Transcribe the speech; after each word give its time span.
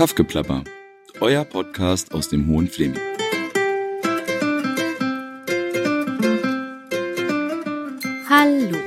Kaffgeplapper, 0.00 0.64
euer 1.20 1.44
Podcast 1.44 2.14
aus 2.14 2.30
dem 2.30 2.48
Hohen 2.48 2.68
Fleming. 2.68 2.98
Hallo. 8.26 8.78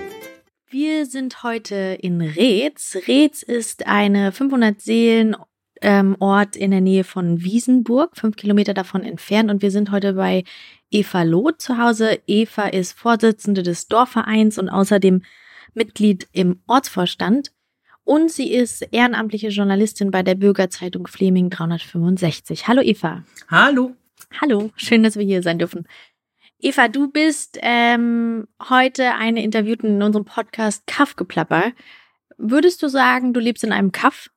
Wir 0.71 1.05
sind 1.05 1.44
heute 1.44 1.76
in 2.02 2.20
Reetz. 2.20 2.97
Reetz 3.07 3.44
ist 3.44 3.85
eine 3.85 4.31
500 4.31 4.81
Seelen 4.81 5.35
ähm, 5.84 6.17
Ort 6.20 6.56
in 6.56 6.71
der 6.71 6.81
Nähe 6.81 7.03
von 7.03 7.43
Wiesenburg, 7.43 8.17
fünf 8.17 8.35
Kilometer 8.35 8.74
davon 8.74 9.03
entfernt. 9.03 9.52
Und 9.52 9.61
wir 9.61 9.70
sind 9.70 9.92
heute 9.92 10.13
bei 10.13 10.43
Eva 10.89 11.21
Loth 11.21 11.61
zu 11.61 11.78
Hause. 11.78 12.21
Eva 12.25 12.66
ist 12.66 12.93
Vorsitzende 12.93 13.61
des 13.61 13.88
Dorfvereins 13.88 14.57
und 14.57 14.67
außerdem 14.67 15.21
Mitglied 15.75 16.27
im 16.31 16.63
Ortsvorstand. 16.66 17.52
Und 18.05 18.31
sie 18.31 18.52
ist 18.52 18.81
ehrenamtliche 18.91 19.48
Journalistin 19.48 20.12
bei 20.12 20.23
der 20.23 20.35
Bürgerzeitung 20.35 21.07
Fleming 21.07 21.49
365. 21.49 22.67
Hallo 22.67 22.81
Eva. 22.81 23.23
Hallo. 23.49 23.95
Hallo, 24.41 24.71
schön, 24.76 25.03
dass 25.03 25.16
wir 25.16 25.23
hier 25.23 25.43
sein 25.43 25.59
dürfen. 25.59 25.88
Eva, 26.59 26.88
du 26.88 27.12
bist 27.12 27.59
ähm, 27.62 28.48
heute 28.70 29.13
eine 29.13 29.43
Interviewte 29.43 29.88
in 29.88 30.02
unserem 30.02 30.26
Podcast 30.26 30.85
Kaffgeplapper. 30.88 31.71
Würdest 32.38 32.81
du 32.84 32.88
sagen, 32.88 33.34
du 33.34 33.39
lebst 33.39 33.63
in 33.63 33.71
einem 33.71 33.91
Kaff? 33.91 34.29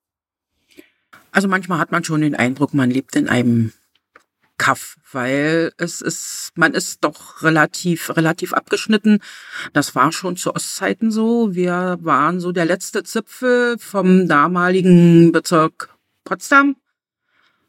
Also 1.32 1.48
manchmal 1.48 1.78
hat 1.78 1.92
man 1.92 2.04
schon 2.04 2.20
den 2.20 2.34
Eindruck, 2.34 2.72
man 2.72 2.90
lebt 2.90 3.16
in 3.16 3.28
einem 3.28 3.72
Kaff, 4.58 4.96
weil 5.12 5.72
es 5.76 6.00
ist, 6.00 6.52
man 6.54 6.72
ist 6.72 7.04
doch 7.04 7.42
relativ, 7.42 8.16
relativ 8.16 8.54
abgeschnitten. 8.54 9.20
Das 9.72 9.94
war 9.94 10.12
schon 10.12 10.36
zu 10.36 10.54
Ostzeiten 10.54 11.10
so. 11.10 11.54
Wir 11.54 11.98
waren 12.00 12.40
so 12.40 12.52
der 12.52 12.64
letzte 12.64 13.02
Zipfel 13.02 13.76
vom 13.78 14.28
damaligen 14.28 15.32
Bezirk 15.32 15.90
Potsdam. 16.24 16.76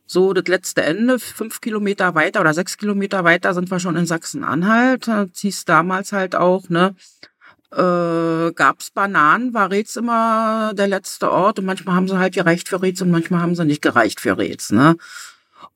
So 0.06 0.32
das 0.32 0.48
letzte 0.48 0.84
Ende, 0.84 1.20
fünf 1.20 1.60
Kilometer 1.60 2.16
weiter 2.16 2.40
oder 2.40 2.54
sechs 2.54 2.78
Kilometer 2.78 3.26
weiter 3.26 3.54
sind 3.54 3.70
wir 3.70 3.80
schon 3.80 3.98
in 3.98 4.06
Sachsen-Anhalt. 4.06 5.10
Hieß 5.36 5.66
damals 5.66 6.14
halt 6.14 6.34
auch, 6.36 6.70
ne, 6.70 6.96
äh, 7.72 8.54
gab's 8.54 8.92
Bananen, 8.92 9.54
war 9.54 9.70
Rez 9.70 9.98
immer 9.98 10.74
der 10.74 10.88
letzte 10.88 11.30
Ort 11.30 11.60
und 11.60 11.66
manchmal 11.66 11.96
haben 11.96 12.08
sie 12.08 12.18
halt 12.18 12.34
gereicht 12.34 12.70
für 12.70 12.82
Rez 12.82 13.02
und 13.02 13.12
manchmal 13.12 13.42
haben 13.42 13.56
sie 13.56 13.66
nicht 13.66 13.82
gereicht 13.82 14.22
für 14.22 14.38
Rez, 14.38 14.72
ne. 14.72 14.96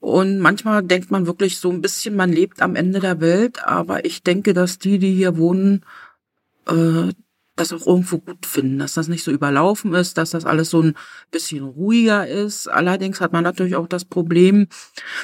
Und 0.01 0.39
manchmal 0.39 0.81
denkt 0.81 1.11
man 1.11 1.27
wirklich 1.27 1.59
so 1.59 1.69
ein 1.69 1.79
bisschen, 1.79 2.15
man 2.15 2.33
lebt 2.33 2.61
am 2.63 2.75
Ende 2.75 2.99
der 2.99 3.21
Welt, 3.21 3.63
aber 3.63 4.03
ich 4.03 4.23
denke, 4.23 4.53
dass 4.53 4.79
die, 4.79 4.97
die 4.97 5.13
hier 5.13 5.37
wohnen, 5.37 5.85
äh, 6.67 7.13
das 7.55 7.71
auch 7.71 7.85
irgendwo 7.85 8.17
gut 8.17 8.47
finden, 8.47 8.79
dass 8.79 8.95
das 8.95 9.07
nicht 9.07 9.23
so 9.23 9.29
überlaufen 9.29 9.93
ist, 9.93 10.17
dass 10.17 10.31
das 10.31 10.43
alles 10.43 10.71
so 10.71 10.81
ein 10.81 10.95
bisschen 11.29 11.63
ruhiger 11.63 12.27
ist. 12.27 12.67
Allerdings 12.67 13.21
hat 13.21 13.31
man 13.31 13.43
natürlich 13.43 13.75
auch 13.75 13.87
das 13.87 14.03
Problem, 14.03 14.67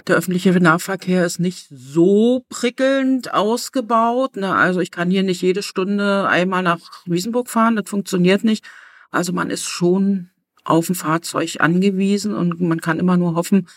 der 0.06 0.16
öffentliche 0.17 0.52
Nahverkehr 0.52 1.25
ist 1.25 1.39
nicht 1.39 1.67
so 1.72 2.45
prickelnd 2.50 3.34
ausgebaut. 3.34 4.36
Ne? 4.36 4.53
Also 4.53 4.80
ich 4.80 4.91
kann 4.91 5.09
hier 5.09 5.23
nicht 5.23 5.41
jede 5.41 5.64
Stunde 5.64 6.28
einmal 6.28 6.62
nach 6.62 6.80
Wiesenburg 7.08 7.50
fahren, 7.50 7.75
das 7.75 7.89
funktioniert 7.89 8.44
nicht. 8.44 8.64
Also 9.09 9.34
man 9.34 9.50
ist 9.50 9.66
schon 9.66 10.30
auf 10.64 10.88
ein 10.88 10.95
Fahrzeug 10.95 11.56
angewiesen 11.62 12.36
und 12.36 12.62
man 12.62 12.80
kann 12.80 13.00
immer 13.00 13.17
nur 13.17 13.34
hoffen, 13.34 13.67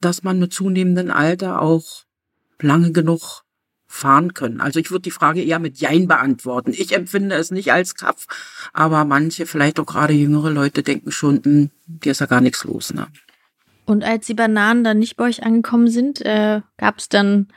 dass 0.00 0.22
man 0.22 0.38
mit 0.38 0.52
zunehmendem 0.52 1.10
Alter 1.10 1.60
auch 1.62 2.04
lange 2.60 2.92
genug 2.92 3.44
fahren 3.86 4.34
können. 4.34 4.60
Also 4.60 4.80
ich 4.80 4.90
würde 4.90 5.02
die 5.02 5.10
Frage 5.10 5.42
eher 5.42 5.58
mit 5.58 5.78
Jein 5.78 6.06
beantworten. 6.08 6.72
Ich 6.72 6.94
empfinde 6.94 7.36
es 7.36 7.50
nicht 7.50 7.72
als 7.72 7.94
Kaff, 7.94 8.26
aber 8.72 9.04
manche, 9.04 9.46
vielleicht 9.46 9.80
auch 9.80 9.86
gerade 9.86 10.12
jüngere 10.12 10.50
Leute, 10.50 10.82
denken 10.82 11.12
schon, 11.12 11.42
hm, 11.42 11.70
hier 12.02 12.12
ist 12.12 12.20
ja 12.20 12.26
gar 12.26 12.40
nichts 12.40 12.64
los. 12.64 12.92
Ne? 12.92 13.06
Und 13.86 14.04
als 14.04 14.26
die 14.26 14.34
Bananen 14.34 14.84
dann 14.84 14.98
nicht 14.98 15.16
bei 15.16 15.24
euch 15.24 15.44
angekommen 15.44 15.88
sind, 15.88 16.20
äh, 16.22 16.60
gab 16.76 16.98
es 16.98 17.08
dann 17.08 17.48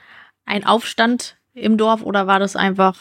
einen 0.45 0.63
Aufstand 0.63 1.37
im 1.53 1.77
Dorf 1.77 2.03
oder 2.03 2.27
war 2.27 2.39
das 2.39 2.55
einfach 2.55 2.95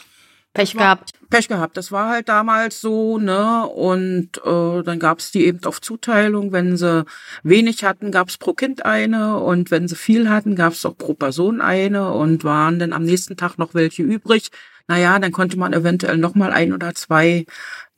Pech 0.53 0.73
gehabt. 0.73 1.11
Pech 1.29 1.47
gehabt. 1.47 1.77
Das 1.77 1.91
war 1.91 2.09
halt 2.09 2.27
damals 2.27 2.81
so, 2.81 3.19
ne? 3.19 3.67
Und 3.67 4.37
äh, 4.43 4.83
dann 4.83 4.99
gab's 4.99 5.31
die 5.31 5.45
eben 5.45 5.63
auf 5.65 5.79
Zuteilung. 5.79 6.51
Wenn 6.51 6.75
sie 6.75 7.05
wenig 7.43 7.83
hatten, 7.83 8.11
gab's 8.11 8.37
pro 8.37 8.53
Kind 8.53 8.83
eine. 8.85 9.37
Und 9.37 9.69
wenn 9.69 9.87
sie 9.87 9.95
viel 9.95 10.29
hatten, 10.29 10.55
gab's 10.55 10.85
auch 10.85 10.97
pro 10.97 11.13
Person 11.13 11.61
eine. 11.61 12.11
Und 12.13 12.43
waren 12.43 12.79
dann 12.79 12.93
am 12.93 13.03
nächsten 13.03 13.37
Tag 13.37 13.57
noch 13.57 13.75
welche 13.75 14.01
übrig. 14.01 14.49
Naja, 14.87 15.19
dann 15.19 15.31
konnte 15.31 15.57
man 15.57 15.71
eventuell 15.71 16.17
noch 16.17 16.33
mal 16.33 16.51
ein 16.51 16.73
oder 16.73 16.95
zwei 16.95 17.45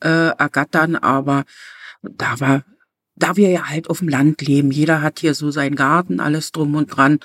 äh, 0.00 0.08
ergattern. 0.08 0.96
Aber 0.96 1.44
da 2.02 2.38
war, 2.38 2.64
da 3.16 3.36
wir 3.36 3.48
ja 3.48 3.70
halt 3.70 3.88
auf 3.88 4.00
dem 4.00 4.08
Land 4.08 4.42
leben, 4.42 4.70
jeder 4.70 5.00
hat 5.00 5.20
hier 5.20 5.34
so 5.34 5.50
seinen 5.50 5.74
Garten, 5.74 6.20
alles 6.20 6.52
drum 6.52 6.74
und 6.74 6.88
dran 6.88 7.18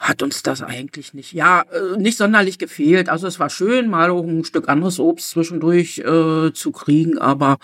hat 0.00 0.22
uns 0.22 0.42
das 0.42 0.62
eigentlich 0.62 1.12
nicht, 1.12 1.34
ja, 1.34 1.60
äh, 1.60 1.98
nicht 1.98 2.16
sonderlich 2.16 2.58
gefehlt. 2.58 3.10
Also 3.10 3.26
es 3.26 3.38
war 3.38 3.50
schön, 3.50 3.88
mal 3.90 4.10
auch 4.10 4.24
ein 4.24 4.44
Stück 4.44 4.68
anderes 4.68 4.98
Obst 4.98 5.30
zwischendurch 5.30 5.98
äh, 5.98 6.52
zu 6.54 6.72
kriegen, 6.72 7.18
aber 7.18 7.58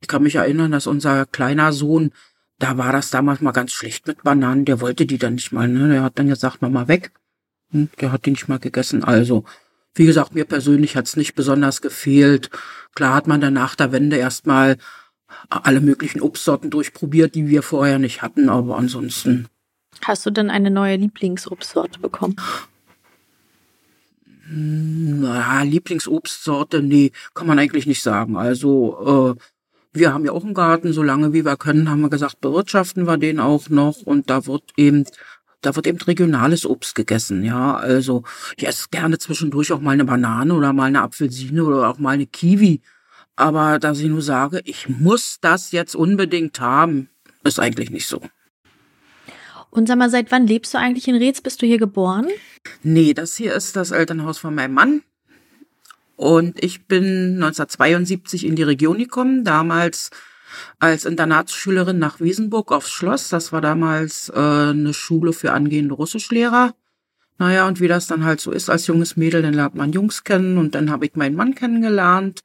ich 0.00 0.08
kann 0.08 0.24
mich 0.24 0.34
erinnern, 0.34 0.72
dass 0.72 0.88
unser 0.88 1.26
kleiner 1.26 1.72
Sohn, 1.72 2.10
da 2.58 2.76
war 2.76 2.92
das 2.92 3.10
damals 3.10 3.40
mal 3.40 3.52
ganz 3.52 3.72
schlecht 3.72 4.08
mit 4.08 4.24
Bananen, 4.24 4.64
der 4.64 4.80
wollte 4.80 5.06
die 5.06 5.16
dann 5.16 5.34
nicht 5.34 5.52
mal, 5.52 5.68
ne? 5.68 5.88
Der 5.88 6.02
hat 6.02 6.18
dann 6.18 6.28
gesagt, 6.28 6.60
Mama 6.60 6.88
weg. 6.88 7.12
Hm, 7.70 7.88
der 8.00 8.10
hat 8.10 8.26
die 8.26 8.30
nicht 8.30 8.48
mal 8.48 8.58
gegessen. 8.58 9.04
Also, 9.04 9.44
wie 9.94 10.06
gesagt, 10.06 10.34
mir 10.34 10.44
persönlich 10.44 10.96
hat's 10.96 11.16
nicht 11.16 11.34
besonders 11.34 11.82
gefehlt. 11.82 12.50
Klar 12.94 13.14
hat 13.14 13.28
man 13.28 13.40
dann 13.40 13.54
nach 13.54 13.76
der 13.76 13.92
Wende 13.92 14.16
erstmal 14.16 14.76
alle 15.48 15.80
möglichen 15.80 16.20
Obstsorten 16.20 16.70
durchprobiert, 16.70 17.34
die 17.36 17.48
wir 17.48 17.62
vorher 17.62 17.98
nicht 17.98 18.22
hatten, 18.22 18.48
aber 18.48 18.76
ansonsten 18.76 19.48
Hast 20.04 20.26
du 20.26 20.30
denn 20.30 20.50
eine 20.50 20.70
neue 20.70 20.96
Lieblingsobstsorte 20.96 22.00
bekommen? 22.00 22.36
Na, 24.48 25.62
Lieblingsobstsorte, 25.62 26.82
nee, 26.82 27.10
kann 27.34 27.46
man 27.46 27.58
eigentlich 27.58 27.86
nicht 27.86 28.02
sagen. 28.02 28.36
Also, 28.36 29.34
äh, 29.36 29.40
wir 29.92 30.12
haben 30.12 30.24
ja 30.24 30.32
auch 30.32 30.44
einen 30.44 30.54
Garten, 30.54 30.92
solange 30.92 31.32
wie 31.32 31.44
wir 31.44 31.56
können, 31.56 31.90
haben 31.90 32.02
wir 32.02 32.10
gesagt, 32.10 32.40
bewirtschaften 32.40 33.06
wir 33.06 33.16
den 33.16 33.40
auch 33.40 33.68
noch 33.70 34.02
und 34.02 34.30
da 34.30 34.46
wird 34.46 34.62
eben 34.76 35.04
da 35.62 35.74
wird 35.74 35.86
eben 35.86 35.98
regionales 35.98 36.64
Obst 36.64 36.94
gegessen, 36.94 37.42
ja. 37.42 37.74
Also 37.74 38.22
ich 38.56 38.68
esse 38.68 38.86
gerne 38.90 39.18
zwischendurch 39.18 39.72
auch 39.72 39.80
mal 39.80 39.92
eine 39.92 40.04
Banane 40.04 40.54
oder 40.54 40.72
mal 40.72 40.84
eine 40.84 41.02
Apfelsine 41.02 41.64
oder 41.64 41.88
auch 41.88 41.98
mal 41.98 42.10
eine 42.10 42.26
Kiwi. 42.26 42.82
Aber 43.34 43.78
dass 43.78 43.98
ich 44.00 44.08
nur 44.08 44.22
sage, 44.22 44.60
ich 44.64 44.88
muss 44.88 45.38
das 45.40 45.72
jetzt 45.72 45.96
unbedingt 45.96 46.60
haben, 46.60 47.08
ist 47.42 47.58
eigentlich 47.58 47.90
nicht 47.90 48.06
so. 48.06 48.20
Und 49.76 49.88
sag 49.88 49.98
mal, 49.98 50.08
seit 50.08 50.32
wann 50.32 50.46
lebst 50.46 50.72
du 50.72 50.78
eigentlich 50.78 51.06
in 51.06 51.16
Reetz? 51.16 51.42
Bist 51.42 51.60
du 51.60 51.66
hier 51.66 51.76
geboren? 51.76 52.28
Nee, 52.82 53.12
das 53.12 53.36
hier 53.36 53.54
ist 53.54 53.76
das 53.76 53.90
Elternhaus 53.90 54.38
von 54.38 54.54
meinem 54.54 54.72
Mann. 54.72 55.02
Und 56.16 56.64
ich 56.64 56.86
bin 56.86 57.34
1972 57.34 58.46
in 58.46 58.56
die 58.56 58.62
Region 58.62 58.96
gekommen, 58.96 59.44
damals 59.44 60.08
als 60.78 61.04
Internatsschülerin 61.04 61.98
nach 61.98 62.20
Wiesenburg 62.20 62.72
aufs 62.72 62.90
Schloss. 62.90 63.28
Das 63.28 63.52
war 63.52 63.60
damals 63.60 64.30
äh, 64.30 64.38
eine 64.40 64.94
Schule 64.94 65.34
für 65.34 65.52
angehende 65.52 65.94
Russischlehrer. 65.94 66.74
Naja, 67.36 67.68
und 67.68 67.78
wie 67.78 67.88
das 67.88 68.06
dann 68.06 68.24
halt 68.24 68.40
so 68.40 68.52
ist 68.52 68.70
als 68.70 68.86
junges 68.86 69.18
Mädel, 69.18 69.42
dann 69.42 69.52
lernt 69.52 69.74
man 69.74 69.92
Jungs 69.92 70.24
kennen 70.24 70.56
und 70.56 70.74
dann 70.74 70.90
habe 70.90 71.04
ich 71.04 71.16
meinen 71.16 71.36
Mann 71.36 71.54
kennengelernt 71.54 72.40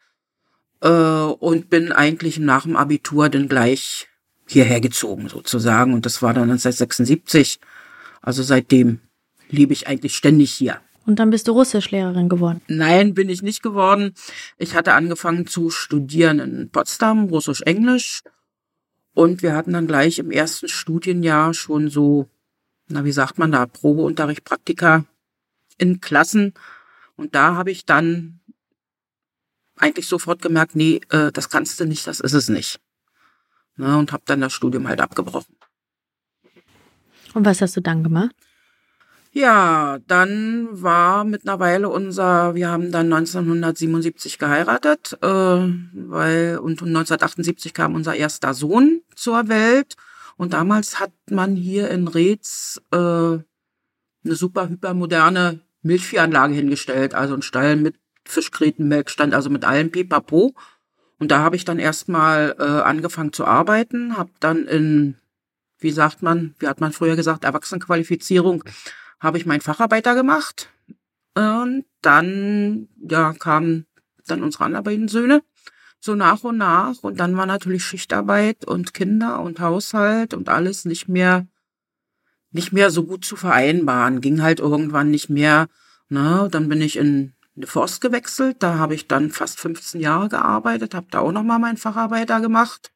äh, 0.82 0.90
und 0.90 1.70
bin 1.70 1.94
eigentlich 1.94 2.40
nach 2.40 2.64
dem 2.64 2.76
Abitur 2.76 3.30
dann 3.30 3.48
gleich 3.48 4.11
hierher 4.52 4.82
gezogen 4.82 5.30
sozusagen. 5.30 5.94
Und 5.94 6.06
das 6.06 6.22
war 6.22 6.34
dann 6.34 6.50
1976. 6.52 7.60
Also 8.22 8.44
seitdem 8.44 9.00
lebe 9.50 9.74
ich 9.74 9.88
eigentlich 9.88 10.16
ständig 10.16 10.52
hier. 10.52 10.80
Und 11.06 11.18
dann 11.18 11.32
bist 11.32 11.48
du 11.48 11.54
Russischlehrerin 11.54 12.30
geworden? 12.30 12.62
Nein, 12.68 13.14
bin 13.14 13.30
ich 13.30 13.42
nicht 13.42 13.64
geworden. 13.64 14.14
Ich 14.58 14.76
hatte 14.76 14.94
angefangen 14.94 15.48
zu 15.48 15.70
studieren 15.72 16.40
in 16.40 16.70
Potsdam, 16.70 17.26
Russisch-Englisch. 17.26 18.22
Und 19.14 19.42
wir 19.42 19.56
hatten 19.56 19.74
dann 19.74 19.88
gleich 19.88 20.20
im 20.20 20.32
ersten 20.32 20.68
Studienjahr 20.68 21.54
schon 21.54 21.90
so, 21.90 22.30
na, 22.88 23.04
wie 23.04 23.12
sagt 23.12 23.40
man 23.40 23.52
da, 23.52 23.66
Probeunterricht, 23.66 24.44
Praktika 24.44 25.06
in 25.78 26.02
Klassen. 26.02 26.54
Und 27.16 27.36
da 27.36 27.56
habe 27.56 27.72
ich 27.72 27.86
dann 27.86 28.40
eigentlich 29.76 30.08
sofort 30.08 30.42
gemerkt, 30.42 30.76
nee, 30.76 31.02
äh, 31.10 31.32
das 31.32 31.50
kannst 31.50 31.80
du 31.80 31.86
nicht, 31.86 32.06
das 32.06 32.20
ist 32.20 32.34
es 32.34 32.48
nicht 32.48 32.80
ne, 33.76 33.98
und 33.98 34.12
habe 34.12 34.24
dann 34.26 34.42
das 34.42 34.54
Studium 34.54 34.88
halt 34.88 35.02
abgebrochen. 35.02 35.56
Und 37.34 37.46
was 37.46 37.62
hast 37.62 37.78
du 37.78 37.82
dann 37.82 38.04
gemacht? 38.04 38.36
Ja, 39.34 40.00
dann 40.08 40.68
war 40.72 41.24
mittlerweile 41.24 41.88
unser, 41.88 42.54
wir 42.54 42.70
haben 42.70 42.92
dann 42.92 43.12
1977 43.14 44.38
geheiratet, 44.38 45.18
äh, 45.22 45.28
weil 45.28 46.58
und 46.58 46.82
1978 46.82 47.74
kam 47.74 47.96
unser 47.96 48.14
erster 48.14 48.54
Sohn 48.54 49.02
zur 49.16 49.48
Welt 49.48 49.96
und 50.36 50.52
damals 50.52 51.00
hat 51.00 51.14
man 51.30 51.56
hier 51.56 51.90
in 51.92 52.10
Reetz 52.10 52.82
äh, 52.92 52.98
eine 52.98 53.46
super 54.24 54.68
hypermoderne 54.68 55.62
Milchviehanlage 55.82 56.54
hingestellt, 56.54 57.14
also 57.14 57.34
ein 57.34 57.42
Stall 57.42 57.78
mit 57.78 57.96
Fischgräten, 58.26 58.88
Melkstand, 58.88 59.34
also 59.34 59.50
mit 59.50 59.64
allem 59.66 59.92
Pipapo. 59.92 60.54
Und 61.22 61.32
da 61.32 61.40
habe 61.40 61.56
ich 61.56 61.64
dann 61.64 61.80
erstmal 61.80 62.56
äh, 62.60 62.64
angefangen 62.64 63.32
zu 63.32 63.46
arbeiten, 63.46 64.18
habe 64.18 64.32
dann 64.40 64.66
in 64.66 65.16
wie 65.82 65.92
sagt 65.92 66.22
man, 66.22 66.56
wie 66.60 66.68
hat 66.68 66.80
man 66.80 66.94
früher 66.94 67.16
gesagt, 67.16 67.44
Erwachsenenqualifizierung, 67.44 68.64
habe 69.20 69.38
ich 69.38 69.46
meinen 69.46 69.62
Facharbeiter 69.62 70.16
gemacht. 70.16 70.70
Und 71.36 71.86
dann, 72.02 72.88
ja, 73.02 73.34
kamen 73.34 73.86
dann 74.28 74.44
unsere 74.44 74.66
anderen 74.66 74.84
beiden 74.84 75.08
Söhne 75.08 75.42
so 76.00 76.16
nach 76.16 76.44
und 76.44 76.58
nach. 76.58 76.98
Und 77.02 77.20
dann 77.20 77.36
war 77.36 77.46
natürlich 77.46 77.84
Schichtarbeit 77.84 78.66
und 78.66 78.94
Kinder 78.94 79.42
und 79.42 79.60
Haushalt 79.60 80.34
und 80.34 80.50
alles 80.50 80.86
nicht 80.86 81.08
mehr, 81.08 81.48
nicht 82.52 82.74
mehr 82.74 82.92
so 82.92 83.04
gut 83.04 83.26
zu 83.26 83.36
vereinbaren. 83.36 84.22
Ging 84.22 84.42
halt 84.42 84.60
irgendwann 84.60 85.10
nicht 85.10 85.30
mehr. 85.30 85.68
Ne? 86.10 86.48
Dann 86.52 86.70
bin 86.70 86.82
ich 86.82 86.98
in 86.98 87.34
eine 87.56 87.68
Forst 87.68 88.02
gewechselt. 88.02 88.58
Da 88.60 88.78
habe 88.78 88.96
ich 88.96 89.08
dann 89.08 89.30
fast 89.30 89.60
15 89.60 90.02
Jahre 90.02 90.30
gearbeitet, 90.30 90.94
habe 90.96 91.08
da 91.12 91.20
auch 91.20 91.32
nochmal 91.32 91.60
meinen 91.60 91.78
Facharbeiter 91.78 92.42
gemacht. 92.42 92.92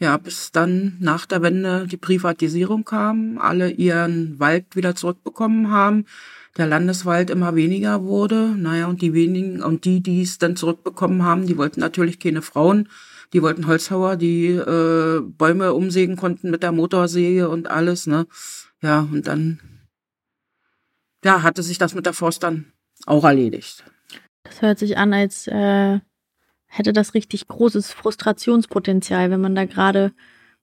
Ja, 0.00 0.16
bis 0.16 0.52
dann 0.52 0.96
nach 1.00 1.26
der 1.26 1.42
Wende 1.42 1.86
die 1.88 1.96
Privatisierung 1.96 2.84
kam, 2.84 3.38
alle 3.38 3.70
ihren 3.70 4.38
Wald 4.38 4.76
wieder 4.76 4.94
zurückbekommen 4.94 5.70
haben, 5.70 6.04
der 6.56 6.68
Landeswald 6.68 7.30
immer 7.30 7.56
weniger 7.56 8.04
wurde. 8.04 8.54
Naja, 8.56 8.86
und 8.86 9.02
die 9.02 9.12
wenigen, 9.12 9.60
und 9.60 9.84
die, 9.84 10.00
die 10.00 10.22
es 10.22 10.38
dann 10.38 10.54
zurückbekommen 10.54 11.24
haben, 11.24 11.46
die 11.46 11.56
wollten 11.56 11.80
natürlich 11.80 12.20
keine 12.20 12.42
Frauen, 12.42 12.88
die 13.32 13.42
wollten 13.42 13.66
Holzhauer, 13.66 14.16
die 14.16 14.46
äh, 14.50 15.20
Bäume 15.20 15.74
umsägen 15.74 16.16
konnten 16.16 16.50
mit 16.50 16.62
der 16.62 16.72
Motorsäge 16.72 17.48
und 17.48 17.68
alles, 17.68 18.06
ne? 18.06 18.26
Ja, 18.80 19.00
und 19.00 19.26
dann 19.26 19.58
ja, 21.24 21.42
hatte 21.42 21.64
sich 21.64 21.78
das 21.78 21.94
mit 21.94 22.06
der 22.06 22.12
Forst 22.12 22.44
dann 22.44 22.72
auch 23.06 23.24
erledigt. 23.24 23.84
Das 24.44 24.62
hört 24.62 24.78
sich 24.78 24.96
an, 24.96 25.12
als 25.12 25.46
äh, 25.46 26.00
hätte 26.66 26.92
das 26.92 27.14
richtig 27.14 27.48
großes 27.48 27.92
Frustrationspotenzial, 27.92 29.30
wenn 29.30 29.40
man 29.40 29.54
da 29.54 29.64
gerade 29.64 30.12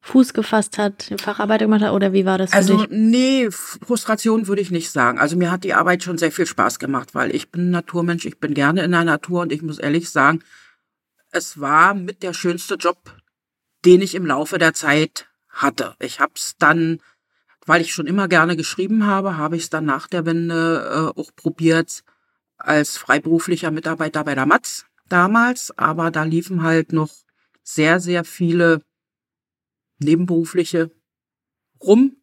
Fuß 0.01 0.33
gefasst 0.33 0.77
hat, 0.77 1.11
Facharbeiter 1.19 1.65
gemacht 1.65 1.81
hat, 1.81 1.91
oder 1.91 2.13
wie 2.13 2.25
war 2.25 2.37
das 2.37 2.51
für 2.51 2.57
also, 2.57 2.77
dich? 2.77 2.87
nee, 2.91 3.49
Frustration 3.49 4.47
würde 4.47 4.61
ich 4.61 4.69
nicht 4.69 4.91
sagen. 4.91 5.17
Also 5.17 5.35
mir 5.35 5.49
hat 5.49 5.63
die 5.63 5.73
Arbeit 5.73 6.03
schon 6.03 6.19
sehr 6.19 6.31
viel 6.31 6.45
Spaß 6.45 6.77
gemacht, 6.77 7.15
weil 7.15 7.33
ich 7.33 7.49
bin 7.49 7.71
Naturmensch, 7.71 8.25
ich 8.25 8.39
bin 8.39 8.53
gerne 8.53 8.83
in 8.83 8.91
der 8.91 9.03
Natur 9.03 9.41
und 9.41 9.51
ich 9.51 9.63
muss 9.63 9.79
ehrlich 9.79 10.11
sagen, 10.11 10.43
es 11.31 11.59
war 11.59 11.95
mit 11.95 12.21
der 12.21 12.33
schönste 12.33 12.75
Job, 12.75 13.17
den 13.83 14.01
ich 14.01 14.13
im 14.13 14.27
Laufe 14.27 14.59
der 14.59 14.75
Zeit 14.75 15.27
hatte. 15.49 15.95
Ich 15.99 16.19
habe 16.19 16.33
es 16.35 16.55
dann, 16.59 16.99
weil 17.65 17.81
ich 17.81 17.91
schon 17.91 18.05
immer 18.05 18.27
gerne 18.27 18.55
geschrieben 18.55 19.07
habe, 19.07 19.37
habe 19.37 19.55
ich 19.55 19.63
es 19.63 19.69
dann 19.71 19.85
nach 19.85 20.07
der 20.07 20.25
Wende 20.27 21.13
äh, 21.15 21.19
auch 21.19 21.31
probiert 21.35 22.03
als 22.57 22.97
freiberuflicher 22.97 23.71
Mitarbeiter 23.71 24.23
bei 24.23 24.35
der 24.35 24.45
Matz 24.45 24.85
damals, 25.09 25.77
aber 25.77 26.11
da 26.11 26.23
liefen 26.23 26.63
halt 26.63 26.93
noch 26.93 27.11
sehr, 27.63 27.99
sehr 27.99 28.23
viele 28.23 28.81
Nebenberufliche 29.99 30.91
rum, 31.81 32.17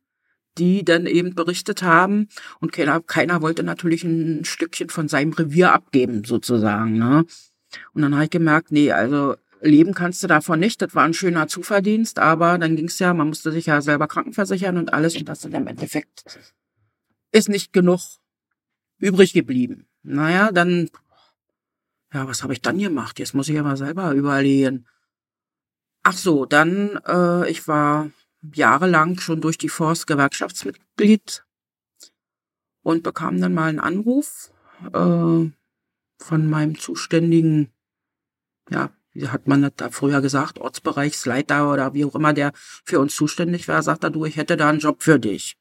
die 0.58 0.84
dann 0.84 1.06
eben 1.06 1.34
berichtet 1.34 1.82
haben 1.82 2.29
und 2.61 2.73
keiner, 2.73 3.00
keiner 3.00 3.40
wollte 3.40 3.62
natürlich 3.62 4.05
ein 4.05 4.44
Stückchen 4.44 4.90
von 4.90 5.08
seinem 5.08 5.32
Revier 5.32 5.73
abgeben, 5.73 6.25
sozusagen. 6.25 6.99
Ne? 6.99 7.25
Und 7.94 8.02
dann 8.02 8.14
habe 8.14 8.25
ich 8.25 8.31
gemerkt, 8.31 8.70
nee, 8.70 8.93
also 8.93 9.37
leben 9.62 9.94
kannst 9.94 10.23
du 10.23 10.26
davon 10.26 10.61
nicht. 10.61 10.82
Das 10.82 10.94
war 10.94 11.05
ein 11.05 11.14
schöner 11.14 11.49
Zuverdienst, 11.49 12.19
aber 12.19 12.58
dann 12.58 12.76
ging 12.76 12.87
es 12.87 12.99
ja, 12.99 13.14
man 13.14 13.29
musste 13.29 13.52
sich 13.52 13.67
ja 13.67 13.81
selber 13.81 14.08
krankenversichern 14.08 14.76
und 14.76 14.93
alles 14.93 15.17
und 15.17 15.29
das 15.29 15.44
in 15.44 15.52
im 15.52 15.67
Endeffekt 15.67 16.25
ist 17.32 17.49
nicht 17.49 17.73
genug 17.73 18.00
übrig 18.99 19.32
geblieben. 19.32 19.87
Naja, 20.02 20.50
dann, 20.52 20.90
ja, 22.12 22.26
was 22.26 22.43
habe 22.43 22.52
ich 22.52 22.62
dann 22.62 22.78
gemacht? 22.78 23.19
Jetzt 23.19 23.34
muss 23.34 23.49
ich 23.49 23.58
aber 23.58 23.76
selber 23.76 24.12
überlegen. 24.12 24.87
Ach 26.02 26.16
so, 26.16 26.46
dann, 26.46 26.99
äh, 27.06 27.49
ich 27.49 27.69
war 27.69 28.10
jahrelang 28.54 29.19
schon 29.20 29.40
durch 29.40 29.58
die 29.58 29.69
Forst 29.69 30.06
Gewerkschaftsmitglied 30.06 31.44
und 32.82 33.04
bekam 33.04 33.40
dann 33.40 33.54
mal 33.54 33.69
einen 33.69 33.78
Anruf 33.78 34.52
äh, 34.93 35.50
von 36.19 36.50
meinem 36.50 36.78
zuständigen, 36.78 37.72
ja, 38.70 38.90
wie 39.12 39.28
hat 39.28 39.46
man 39.46 39.62
das 39.62 39.72
da 39.76 39.90
früher 39.90 40.20
gesagt, 40.20 40.58
Ortsbereichsleiter 40.58 41.70
oder 41.70 41.94
wie 41.94 42.05
auch 42.05 42.14
immer, 42.14 42.32
der 42.32 42.52
für 42.55 42.98
uns 42.98 43.14
zuständig 43.14 43.69
war, 43.69 43.82
sagt 43.82 44.05
er, 44.05 44.10
du, 44.10 44.25
ich 44.25 44.37
hätte 44.37 44.56
da 44.56 44.69
einen 44.69 44.81
Job 44.81 45.02
für 45.02 45.20
dich. 45.20 45.56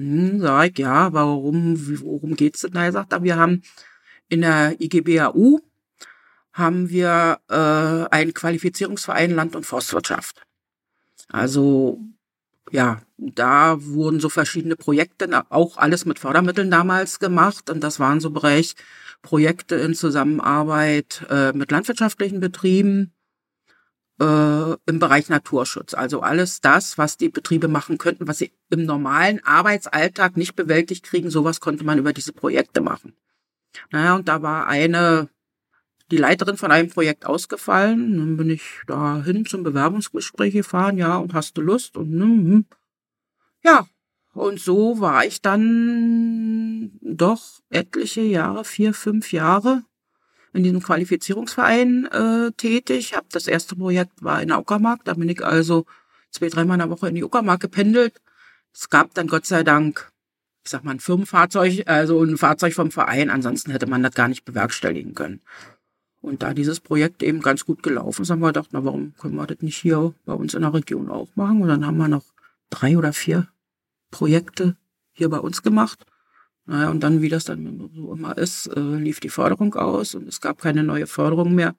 Hm, 0.00 0.40
sag 0.40 0.70
ich, 0.72 0.78
ja, 0.78 1.12
warum, 1.12 1.76
worum 2.00 2.34
geht's 2.34 2.60
denn? 2.60 2.70
Na, 2.72 2.84
er 2.84 2.92
sagt 2.92 3.22
wir 3.22 3.36
haben 3.36 3.62
in 4.28 4.40
der 4.40 4.80
IGBAU 4.80 5.60
haben 6.52 6.88
wir 6.88 7.40
äh, 7.48 8.14
einen 8.14 8.32
Qualifizierungsverein 8.32 9.30
Land- 9.32 9.56
und 9.56 9.66
Forstwirtschaft. 9.66 10.42
Also 11.28 12.00
ja, 12.70 13.02
da 13.18 13.76
wurden 13.84 14.20
so 14.20 14.28
verschiedene 14.30 14.76
Projekte, 14.76 15.44
auch 15.50 15.76
alles 15.76 16.06
mit 16.06 16.18
Fördermitteln 16.18 16.70
damals 16.70 17.18
gemacht. 17.18 17.68
Und 17.68 17.80
das 17.80 18.00
waren 18.00 18.20
so 18.20 18.30
Bereich 18.30 18.76
Projekte 19.22 19.74
in 19.74 19.94
Zusammenarbeit 19.94 21.26
äh, 21.28 21.52
mit 21.52 21.70
landwirtschaftlichen 21.70 22.40
Betrieben 22.40 23.12
äh, 24.20 24.76
im 24.86 24.98
Bereich 24.98 25.28
Naturschutz. 25.28 25.94
Also 25.94 26.20
alles 26.20 26.60
das, 26.60 26.98
was 26.98 27.16
die 27.16 27.30
Betriebe 27.30 27.68
machen 27.68 27.98
könnten, 27.98 28.28
was 28.28 28.38
sie 28.38 28.52
im 28.68 28.84
normalen 28.84 29.42
Arbeitsalltag 29.44 30.36
nicht 30.36 30.54
bewältigt 30.54 31.04
kriegen, 31.04 31.30
sowas 31.30 31.60
konnte 31.60 31.84
man 31.84 31.98
über 31.98 32.12
diese 32.12 32.32
Projekte 32.32 32.80
machen. 32.80 33.14
Naja, 33.90 34.14
und 34.16 34.28
da 34.28 34.42
war 34.42 34.66
eine 34.66 35.28
die 36.10 36.16
Leiterin 36.16 36.56
von 36.56 36.72
einem 36.72 36.90
Projekt 36.90 37.24
ausgefallen. 37.24 38.18
Dann 38.18 38.36
bin 38.36 38.50
ich 38.50 38.80
dahin 38.86 39.46
zum 39.46 39.62
Bewerbungsgespräch 39.62 40.52
gefahren, 40.52 40.98
ja, 40.98 41.16
und 41.16 41.34
hast 41.34 41.56
du 41.56 41.60
Lust? 41.60 41.96
Und 41.96 42.10
mm, 42.10 42.64
ja, 43.62 43.86
und 44.34 44.60
so 44.60 45.00
war 45.00 45.24
ich 45.24 45.40
dann 45.40 46.92
doch 47.00 47.60
etliche 47.70 48.22
Jahre, 48.22 48.64
vier, 48.64 48.92
fünf 48.92 49.32
Jahre 49.32 49.84
in 50.52 50.62
diesem 50.62 50.82
Qualifizierungsverein 50.82 52.06
äh, 52.06 52.52
tätig. 52.52 53.14
Hab 53.14 53.28
das 53.30 53.46
erste 53.46 53.76
Projekt 53.76 54.22
war 54.22 54.42
in 54.42 54.48
der 54.48 54.58
Uckermark. 54.58 55.04
Da 55.04 55.14
bin 55.14 55.28
ich 55.28 55.44
also 55.44 55.86
zwei, 56.30 56.48
dreimal 56.48 56.76
in 56.76 56.80
der 56.80 56.90
Woche 56.90 57.08
in 57.08 57.14
die 57.14 57.24
Uckermark 57.24 57.60
gependelt. 57.60 58.20
Es 58.72 58.88
gab 58.90 59.14
dann 59.14 59.26
Gott 59.26 59.46
sei 59.46 59.62
Dank, 59.62 60.10
ich 60.64 60.70
sag 60.70 60.84
mal, 60.84 60.92
ein 60.92 61.00
Firmenfahrzeug, 61.00 61.84
also 61.86 62.22
ein 62.22 62.36
Fahrzeug 62.38 62.74
vom 62.74 62.90
Verein. 62.90 63.30
Ansonsten 63.30 63.70
hätte 63.70 63.86
man 63.86 64.02
das 64.02 64.14
gar 64.14 64.28
nicht 64.28 64.44
bewerkstelligen 64.44 65.14
können. 65.14 65.40
Und 66.20 66.42
da 66.42 66.52
dieses 66.52 66.80
Projekt 66.80 67.22
eben 67.22 67.40
ganz 67.40 67.64
gut 67.64 67.82
gelaufen 67.82 68.22
ist, 68.22 68.30
haben 68.30 68.40
wir 68.40 68.48
gedacht, 68.48 68.68
na, 68.72 68.84
warum 68.84 69.14
können 69.18 69.36
wir 69.36 69.46
das 69.46 69.62
nicht 69.62 69.78
hier 69.78 70.14
bei 70.26 70.34
uns 70.34 70.54
in 70.54 70.62
der 70.62 70.74
Region 70.74 71.08
auch 71.08 71.28
machen? 71.34 71.62
Und 71.62 71.68
dann 71.68 71.86
haben 71.86 71.96
wir 71.96 72.08
noch 72.08 72.24
drei 72.68 72.98
oder 72.98 73.12
vier 73.12 73.48
Projekte 74.10 74.76
hier 75.12 75.30
bei 75.30 75.38
uns 75.38 75.62
gemacht. 75.62 76.04
Naja, 76.70 76.88
und 76.90 77.02
dann, 77.02 77.20
wie 77.20 77.28
das 77.28 77.42
dann 77.42 77.90
so 77.92 78.12
immer 78.12 78.38
ist, 78.38 78.68
äh, 78.68 78.80
lief 78.80 79.18
die 79.18 79.28
Förderung 79.28 79.74
aus 79.74 80.14
und 80.14 80.28
es 80.28 80.40
gab 80.40 80.60
keine 80.60 80.84
neue 80.84 81.08
Förderung 81.08 81.52
mehr. 81.52 81.74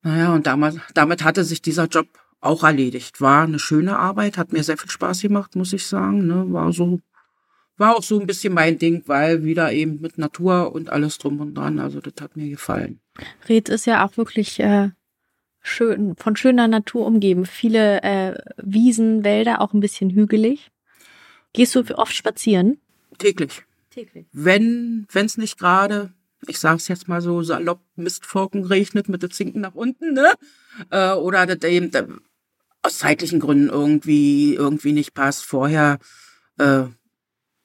Naja, 0.00 0.32
und 0.32 0.46
damals, 0.46 0.76
damit 0.94 1.22
hatte 1.24 1.44
sich 1.44 1.60
dieser 1.60 1.88
Job 1.88 2.06
auch 2.40 2.64
erledigt. 2.64 3.20
War 3.20 3.42
eine 3.44 3.58
schöne 3.58 3.98
Arbeit, 3.98 4.38
hat 4.38 4.50
mir 4.50 4.64
sehr 4.64 4.78
viel 4.78 4.90
Spaß 4.90 5.20
gemacht, 5.20 5.56
muss 5.56 5.74
ich 5.74 5.84
sagen. 5.84 6.26
Ne? 6.26 6.50
War 6.54 6.72
so 6.72 7.00
war 7.76 7.96
auch 7.96 8.02
so 8.02 8.18
ein 8.18 8.26
bisschen 8.26 8.54
mein 8.54 8.78
Ding, 8.78 9.02
weil 9.04 9.44
wieder 9.44 9.72
eben 9.74 10.00
mit 10.00 10.16
Natur 10.16 10.72
und 10.72 10.88
alles 10.88 11.18
drum 11.18 11.38
und 11.40 11.54
dran. 11.54 11.78
Also 11.78 12.00
das 12.00 12.14
hat 12.22 12.34
mir 12.34 12.48
gefallen. 12.48 13.00
Ried 13.46 13.68
ist 13.68 13.84
ja 13.84 14.06
auch 14.06 14.16
wirklich 14.16 14.58
äh, 14.58 14.88
schön, 15.60 16.16
von 16.16 16.34
schöner 16.34 16.66
Natur 16.66 17.04
umgeben. 17.04 17.44
Viele 17.44 18.02
äh, 18.02 18.38
Wiesen, 18.56 19.22
Wälder, 19.22 19.60
auch 19.60 19.74
ein 19.74 19.80
bisschen 19.80 20.08
hügelig. 20.08 20.70
Gehst 21.52 21.74
du 21.74 21.84
oft 21.94 22.14
spazieren? 22.14 22.80
Täglich. 23.18 23.67
Täglich. 23.90 24.26
Wenn 24.32 25.06
es 25.12 25.38
nicht 25.38 25.58
gerade, 25.58 26.12
ich 26.46 26.58
sag's 26.58 26.88
jetzt 26.88 27.08
mal 27.08 27.20
so 27.20 27.42
salopp, 27.42 27.80
Mistforken 27.96 28.64
regnet 28.64 29.08
mit 29.08 29.22
den 29.22 29.30
Zinken 29.30 29.60
nach 29.60 29.74
unten, 29.74 30.12
ne? 30.12 30.32
Äh, 30.90 31.12
oder 31.12 31.46
das 31.46 31.68
eben 31.70 31.90
das, 31.90 32.04
aus 32.82 32.98
zeitlichen 32.98 33.40
Gründen 33.40 33.68
irgendwie 33.68 34.54
irgendwie 34.54 34.92
nicht 34.92 35.14
passt. 35.14 35.44
Vorher 35.44 35.98
äh, 36.58 36.84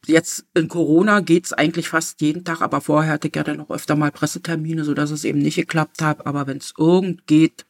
Jetzt 0.05 0.45
in 0.53 0.67
Corona 0.67 1.21
geht's 1.21 1.53
eigentlich 1.53 1.87
fast 1.87 2.19
jeden 2.19 2.43
Tag, 2.43 2.61
aber 2.61 2.81
vorher 2.81 3.13
hatte 3.13 3.29
ich 3.29 3.35
ja 3.35 3.43
dann 3.43 3.61
auch 3.61 3.69
öfter 3.69 3.95
mal 3.95 4.11
Pressetermine, 4.11 4.83
so 4.83 4.93
dass 4.93 5.11
es 5.11 5.23
eben 5.23 5.39
nicht 5.39 5.55
geklappt 5.55 6.01
hat. 6.01 6.25
Aber 6.25 6.45
wenn 6.45 6.57
es 6.57 6.73
irgend 6.77 7.25
geht, 7.25 7.65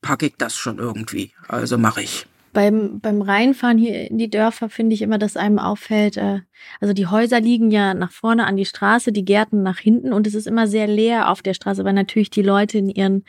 packe 0.00 0.26
ich 0.26 0.34
das 0.36 0.56
schon 0.56 0.78
irgendwie. 0.78 1.32
Also 1.46 1.78
mache 1.78 2.02
ich. 2.02 2.26
Beim, 2.56 3.00
beim 3.00 3.20
Reinfahren 3.20 3.76
hier 3.76 4.10
in 4.10 4.16
die 4.16 4.30
Dörfer 4.30 4.70
finde 4.70 4.94
ich 4.94 5.02
immer, 5.02 5.18
dass 5.18 5.36
einem 5.36 5.58
auffällt, 5.58 6.16
äh, 6.16 6.40
also 6.80 6.94
die 6.94 7.06
Häuser 7.06 7.38
liegen 7.38 7.70
ja 7.70 7.92
nach 7.92 8.12
vorne 8.12 8.46
an 8.46 8.56
die 8.56 8.64
Straße, 8.64 9.12
die 9.12 9.26
Gärten 9.26 9.62
nach 9.62 9.78
hinten 9.78 10.14
und 10.14 10.26
es 10.26 10.34
ist 10.34 10.46
immer 10.46 10.66
sehr 10.66 10.86
leer 10.86 11.30
auf 11.30 11.42
der 11.42 11.52
Straße, 11.52 11.84
weil 11.84 11.92
natürlich 11.92 12.30
die 12.30 12.40
Leute 12.40 12.78
in 12.78 12.88
ihren 12.88 13.24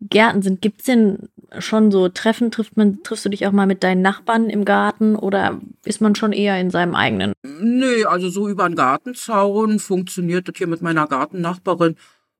Gärten 0.00 0.42
sind. 0.42 0.62
Gibt's 0.62 0.82
denn 0.82 1.28
schon 1.60 1.92
so 1.92 2.08
Treffen? 2.08 2.50
Trifft 2.50 2.76
man, 2.76 3.04
triffst 3.04 3.24
du 3.24 3.28
dich 3.28 3.46
auch 3.46 3.52
mal 3.52 3.68
mit 3.68 3.84
deinen 3.84 4.02
Nachbarn 4.02 4.50
im 4.50 4.64
Garten 4.64 5.14
oder 5.14 5.60
ist 5.84 6.00
man 6.00 6.16
schon 6.16 6.32
eher 6.32 6.60
in 6.60 6.70
seinem 6.70 6.96
eigenen? 6.96 7.34
Nee, 7.60 8.04
also 8.04 8.30
so 8.30 8.48
über 8.48 8.68
den 8.68 8.74
Gartenzaun 8.74 9.78
funktioniert 9.78 10.48
das 10.48 10.56
hier 10.56 10.66
mit 10.66 10.82
meiner 10.82 11.06
Gartennachbarin. 11.06 11.94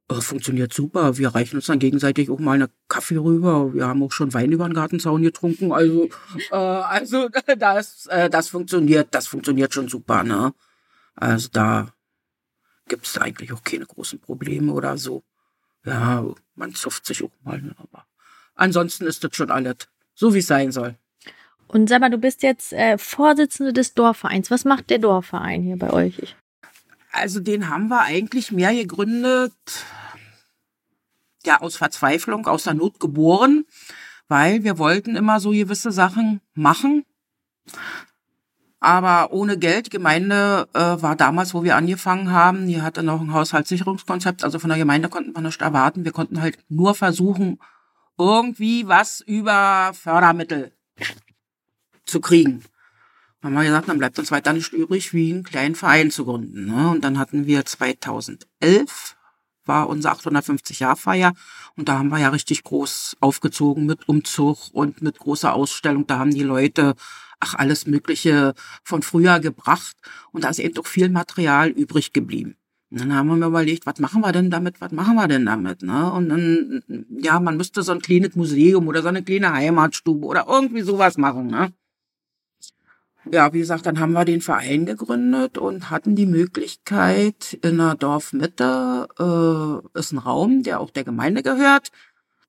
Äh, 0.08 0.20
funktioniert 0.20 0.72
super. 0.72 1.18
Wir 1.18 1.34
reichen 1.34 1.56
uns 1.56 1.66
dann 1.66 1.78
gegenseitig 1.78 2.30
auch 2.30 2.38
mal 2.38 2.52
eine 2.52 2.70
Kaffee 2.88 3.16
rüber. 3.16 3.74
Wir 3.74 3.86
haben 3.86 4.02
auch 4.02 4.12
schon 4.12 4.32
Wein 4.34 4.52
über 4.52 4.68
den 4.68 4.74
Gartenzaun 4.74 5.22
getrunken. 5.22 5.72
Also, 5.72 6.08
äh, 6.50 6.56
also 6.56 7.28
das, 7.58 8.06
äh, 8.06 8.30
das 8.30 8.48
funktioniert, 8.48 9.08
das 9.10 9.26
funktioniert 9.26 9.74
schon 9.74 9.88
super, 9.88 10.22
ne? 10.22 10.54
Also 11.16 11.48
da 11.50 11.88
gibt 12.88 13.06
es 13.06 13.18
eigentlich 13.18 13.52
auch 13.52 13.64
keine 13.64 13.86
großen 13.86 14.20
Probleme 14.20 14.72
oder 14.72 14.96
so. 14.96 15.24
Ja, 15.84 16.24
man 16.54 16.74
zufft 16.74 17.06
sich 17.06 17.22
auch 17.22 17.30
mal, 17.42 17.60
ne? 17.60 17.74
aber 17.78 18.06
ansonsten 18.54 19.06
ist 19.06 19.22
das 19.24 19.34
schon 19.34 19.50
alles 19.50 19.88
so, 20.14 20.34
wie 20.34 20.38
es 20.38 20.46
sein 20.46 20.72
soll. 20.72 20.96
Und 21.68 21.88
sag 21.88 22.00
mal, 22.00 22.10
du 22.10 22.18
bist 22.18 22.42
jetzt 22.42 22.72
äh, 22.72 22.98
Vorsitzende 22.98 23.72
des 23.72 23.94
Dorfvereins. 23.94 24.50
Was 24.50 24.64
macht 24.64 24.90
der 24.90 24.98
Dorfverein 24.98 25.62
hier 25.62 25.76
bei 25.76 25.92
euch? 25.92 26.36
Also 27.16 27.40
den 27.40 27.70
haben 27.70 27.88
wir 27.88 28.02
eigentlich 28.02 28.52
mehr 28.52 28.74
gegründet, 28.74 29.54
ja, 31.44 31.60
aus 31.60 31.76
Verzweiflung, 31.76 32.46
aus 32.46 32.64
der 32.64 32.74
Not 32.74 33.00
geboren, 33.00 33.64
weil 34.28 34.64
wir 34.64 34.76
wollten 34.78 35.16
immer 35.16 35.40
so 35.40 35.50
gewisse 35.50 35.92
Sachen 35.92 36.42
machen. 36.52 37.06
Aber 38.80 39.32
ohne 39.32 39.58
Geld, 39.58 39.90
Gemeinde 39.90 40.68
äh, 40.74 40.78
war 40.78 41.16
damals, 41.16 41.54
wo 41.54 41.64
wir 41.64 41.76
angefangen 41.76 42.30
haben, 42.32 42.66
die 42.66 42.82
hatte 42.82 43.02
noch 43.02 43.20
ein 43.22 43.32
Haushaltssicherungskonzept, 43.32 44.44
also 44.44 44.58
von 44.58 44.68
der 44.68 44.78
Gemeinde 44.78 45.08
konnten 45.08 45.34
wir 45.34 45.40
nicht 45.40 45.62
erwarten. 45.62 46.04
Wir 46.04 46.12
konnten 46.12 46.42
halt 46.42 46.58
nur 46.68 46.94
versuchen, 46.94 47.58
irgendwie 48.18 48.86
was 48.86 49.22
über 49.22 49.92
Fördermittel 49.94 50.72
zu 52.04 52.20
kriegen. 52.20 52.62
Haben 53.42 53.54
wir 53.54 53.64
gesagt, 53.64 53.88
dann 53.88 53.98
bleibt 53.98 54.18
uns 54.18 54.30
weiter 54.30 54.52
nicht 54.52 54.72
übrig, 54.72 55.12
wie 55.12 55.32
einen 55.32 55.44
kleinen 55.44 55.74
Verein 55.74 56.10
zu 56.10 56.24
gründen. 56.24 56.66
Ne? 56.66 56.90
Und 56.90 57.04
dann 57.04 57.18
hatten 57.18 57.46
wir 57.46 57.64
2011 57.64 59.16
war 59.66 59.88
unser 59.88 60.12
850-Jahr-Feier 60.12 61.34
und 61.76 61.88
da 61.88 61.98
haben 61.98 62.08
wir 62.08 62.18
ja 62.18 62.28
richtig 62.28 62.62
groß 62.62 63.16
aufgezogen 63.20 63.84
mit 63.84 64.08
Umzug 64.08 64.70
und 64.72 65.02
mit 65.02 65.18
großer 65.18 65.52
Ausstellung. 65.52 66.06
Da 66.06 66.18
haben 66.18 66.32
die 66.32 66.42
Leute 66.42 66.94
ach 67.40 67.54
alles 67.54 67.86
Mögliche 67.86 68.54
von 68.82 69.02
früher 69.02 69.40
gebracht 69.40 69.96
und 70.32 70.44
da 70.44 70.48
ist 70.48 70.58
eben 70.58 70.74
doch 70.74 70.86
viel 70.86 71.08
Material 71.08 71.68
übrig 71.68 72.12
geblieben. 72.12 72.56
Und 72.90 73.00
dann 73.00 73.14
haben 73.14 73.28
wir 73.28 73.36
mir 73.36 73.46
überlegt, 73.46 73.84
was 73.84 73.98
machen 73.98 74.22
wir 74.22 74.32
denn 74.32 74.50
damit, 74.50 74.80
was 74.80 74.92
machen 74.92 75.16
wir 75.16 75.26
denn 75.26 75.44
damit? 75.44 75.82
Ne? 75.82 76.10
Und 76.12 76.28
dann, 76.28 76.82
ja, 77.10 77.40
man 77.40 77.56
müsste 77.56 77.82
so 77.82 77.92
ein 77.92 78.00
kleines 78.00 78.36
Museum 78.36 78.86
oder 78.86 79.02
so 79.02 79.08
eine 79.08 79.24
kleine 79.24 79.52
Heimatstube 79.52 80.24
oder 80.24 80.46
irgendwie 80.48 80.82
sowas 80.82 81.18
machen. 81.18 81.48
Ne? 81.48 81.72
Ja, 83.32 83.52
wie 83.52 83.58
gesagt, 83.58 83.86
dann 83.86 83.98
haben 84.00 84.12
wir 84.12 84.24
den 84.24 84.40
Verein 84.40 84.86
gegründet 84.86 85.58
und 85.58 85.90
hatten 85.90 86.16
die 86.16 86.26
Möglichkeit, 86.26 87.58
in 87.62 87.78
der 87.78 87.94
Dorfmitte 87.94 89.08
äh, 89.18 89.98
ist 89.98 90.12
ein 90.12 90.18
Raum, 90.18 90.62
der 90.62 90.80
auch 90.80 90.90
der 90.90 91.04
Gemeinde 91.04 91.42
gehört. 91.42 91.90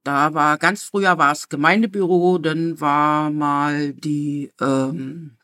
Da 0.04 0.34
war 0.34 0.58
ganz 0.58 0.84
früher 0.84 1.18
war 1.18 1.34
es 1.34 1.50
Gemeindebüro, 1.50 2.38
dann 2.38 2.80
war 2.80 3.30
mal 3.30 3.94
die 3.94 4.52
ähm, 4.62 5.38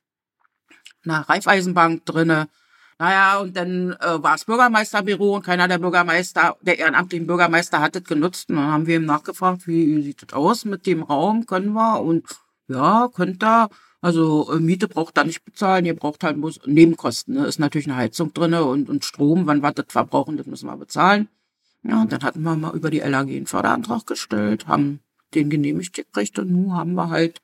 na, 1.03 1.21
Raiffeisenbank 1.21 2.05
drinne. 2.05 2.47
Naja, 2.99 3.39
und 3.39 3.57
dann 3.57 3.93
äh, 3.99 4.23
war 4.23 4.35
es 4.35 4.45
Bürgermeisterbüro 4.45 5.35
und 5.35 5.45
keiner 5.45 5.67
der 5.67 5.79
Bürgermeister, 5.79 6.55
der 6.61 6.79
ehrenamtlichen 6.79 7.27
Bürgermeister 7.27 7.81
hat 7.81 7.95
das 7.95 8.03
genutzt. 8.03 8.49
Und 8.49 8.57
dann 8.57 8.67
haben 8.71 8.87
wir 8.87 8.97
ihm 8.97 9.05
nachgefragt, 9.05 9.67
wie 9.67 10.01
sieht 10.01 10.21
das 10.21 10.33
aus 10.33 10.63
mit 10.63 10.85
dem 10.85 11.03
Raum, 11.03 11.45
können 11.45 11.73
wir? 11.73 12.01
Und 12.01 12.25
ja, 12.67 13.09
könnt 13.13 13.43
ihr. 13.43 13.69
Also 14.03 14.51
äh, 14.51 14.59
Miete 14.59 14.89
braucht 14.89 15.15
da 15.15 15.23
nicht 15.23 15.45
bezahlen, 15.45 15.85
ihr 15.85 15.95
braucht 15.95 16.25
halt 16.25 16.35
muss, 16.35 16.59
Nebenkosten. 16.65 17.35
Ne? 17.35 17.45
Ist 17.45 17.57
natürlich 17.57 17.87
eine 17.87 17.95
Heizung 17.95 18.33
drinne 18.33 18.65
und, 18.65 18.89
und 18.89 19.05
Strom, 19.05 19.47
wann 19.47 19.63
wir 19.63 19.71
das 19.71 19.85
verbrauchen, 19.87 20.35
das 20.35 20.45
müssen 20.45 20.67
wir 20.67 20.75
bezahlen. 20.75 21.29
Ja, 21.83 22.01
und 22.01 22.11
dann 22.11 22.21
hatten 22.21 22.43
wir 22.43 22.53
mal 22.57 22.75
über 22.75 22.89
die 22.89 22.99
LAG 22.99 23.29
einen 23.29 23.47
Förderantrag 23.47 24.05
gestellt, 24.05 24.67
haben 24.67 24.99
den 25.33 25.49
genehmigt 25.49 25.93
gekriegt 25.93 26.37
und 26.37 26.51
nun 26.51 26.73
haben 26.73 26.95
wir 26.95 27.09
halt 27.09 27.41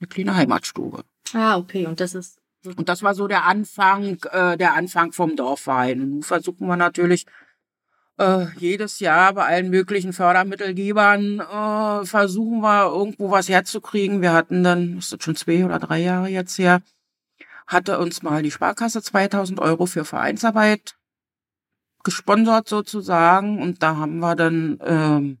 eine 0.00 0.08
kleine 0.08 0.34
Heimatstube. 0.34 1.04
Ah, 1.34 1.56
okay, 1.56 1.86
und 1.86 2.00
das 2.00 2.16
ist. 2.16 2.40
Und 2.64 2.88
das 2.88 3.04
war 3.04 3.14
so 3.14 3.28
der 3.28 3.44
Anfang, 3.46 4.18
äh, 4.32 4.56
der 4.56 4.74
Anfang 4.74 5.12
vom 5.12 5.36
Dorfverein. 5.36 6.00
Und 6.00 6.10
nun 6.10 6.22
versuchen 6.24 6.66
wir 6.66 6.76
natürlich 6.76 7.26
äh, 8.22 8.46
jedes 8.58 9.00
Jahr 9.00 9.34
bei 9.34 9.44
allen 9.44 9.70
möglichen 9.70 10.12
Fördermittelgebern 10.12 11.40
äh, 11.40 12.06
versuchen 12.06 12.60
wir 12.60 12.86
irgendwo 12.86 13.30
was 13.30 13.48
herzukriegen. 13.48 14.22
Wir 14.22 14.32
hatten 14.32 14.62
dann, 14.62 14.98
ist 14.98 15.12
das 15.12 15.22
schon 15.22 15.36
zwei 15.36 15.64
oder 15.64 15.78
drei 15.78 15.98
Jahre 15.98 16.28
jetzt 16.28 16.56
her, 16.58 16.82
hatte 17.66 17.98
uns 17.98 18.22
mal 18.22 18.42
die 18.42 18.50
Sparkasse 18.50 19.02
2000 19.02 19.58
Euro 19.60 19.86
für 19.86 20.04
Vereinsarbeit 20.04 20.94
gesponsert 22.04 22.68
sozusagen 22.68 23.60
und 23.60 23.82
da 23.82 23.96
haben 23.96 24.18
wir 24.18 24.34
dann 24.36 24.78
ähm, 24.84 25.38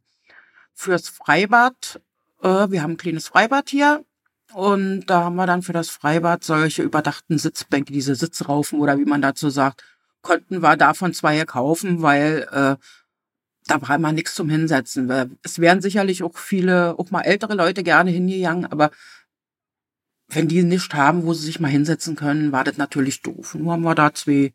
fürs 0.74 1.08
Freibad, 1.08 2.00
äh, 2.42 2.70
wir 2.70 2.82
haben 2.82 2.92
ein 2.92 2.96
kleines 2.96 3.28
Freibad 3.28 3.68
hier 3.68 4.04
und 4.52 5.06
da 5.06 5.24
haben 5.24 5.36
wir 5.36 5.46
dann 5.46 5.62
für 5.62 5.72
das 5.72 5.88
Freibad 5.88 6.44
solche 6.44 6.82
überdachten 6.82 7.38
Sitzbänke, 7.38 7.92
diese 7.92 8.14
Sitzraufen 8.14 8.80
oder 8.80 8.98
wie 8.98 9.04
man 9.04 9.22
dazu 9.22 9.50
sagt, 9.50 9.84
konnten 10.22 10.62
wir 10.62 10.76
davon 10.76 11.12
zwei 11.12 11.44
kaufen, 11.44 12.02
weil 12.02 12.48
äh, 12.50 12.76
da 13.66 13.82
war 13.88 13.96
immer 13.96 14.12
nichts 14.12 14.34
zum 14.34 14.48
Hinsetzen. 14.48 15.38
Es 15.42 15.58
wären 15.58 15.80
sicherlich 15.80 16.22
auch 16.22 16.36
viele, 16.36 16.98
auch 16.98 17.10
mal 17.10 17.22
ältere 17.22 17.54
Leute 17.54 17.82
gerne 17.82 18.10
hingegangen, 18.10 18.66
aber 18.66 18.90
wenn 20.28 20.48
die 20.48 20.62
nicht 20.62 20.94
haben, 20.94 21.24
wo 21.24 21.34
sie 21.34 21.44
sich 21.44 21.60
mal 21.60 21.68
hinsetzen 21.68 22.16
können, 22.16 22.52
war 22.52 22.64
das 22.64 22.78
natürlich 22.78 23.22
doof. 23.22 23.54
Nun 23.54 23.70
haben 23.70 23.82
wir 23.82 23.94
da 23.94 24.14
zwei 24.14 24.52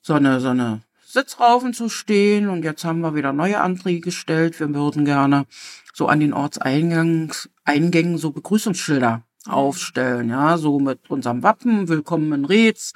so 0.00 0.14
eine, 0.14 0.40
so 0.40 0.48
eine 0.48 0.82
Sitzraufen 1.04 1.74
zu 1.74 1.88
stehen 1.88 2.48
und 2.48 2.64
jetzt 2.64 2.84
haben 2.84 3.00
wir 3.00 3.14
wieder 3.14 3.32
neue 3.32 3.60
Anträge 3.60 4.00
gestellt. 4.00 4.58
Wir 4.60 4.72
würden 4.74 5.04
gerne 5.04 5.46
so 5.92 6.06
an 6.08 6.20
den 6.20 6.32
Ortseingangs, 6.32 7.50
Eingängen 7.64 8.18
so 8.18 8.30
Begrüßungsschilder 8.30 9.22
mhm. 9.46 9.52
aufstellen, 9.52 10.30
ja, 10.30 10.56
so 10.56 10.78
mit 10.80 11.10
unserem 11.10 11.42
Wappen, 11.42 11.88
willkommen 11.88 12.32
in 12.32 12.44
Reetz, 12.44 12.92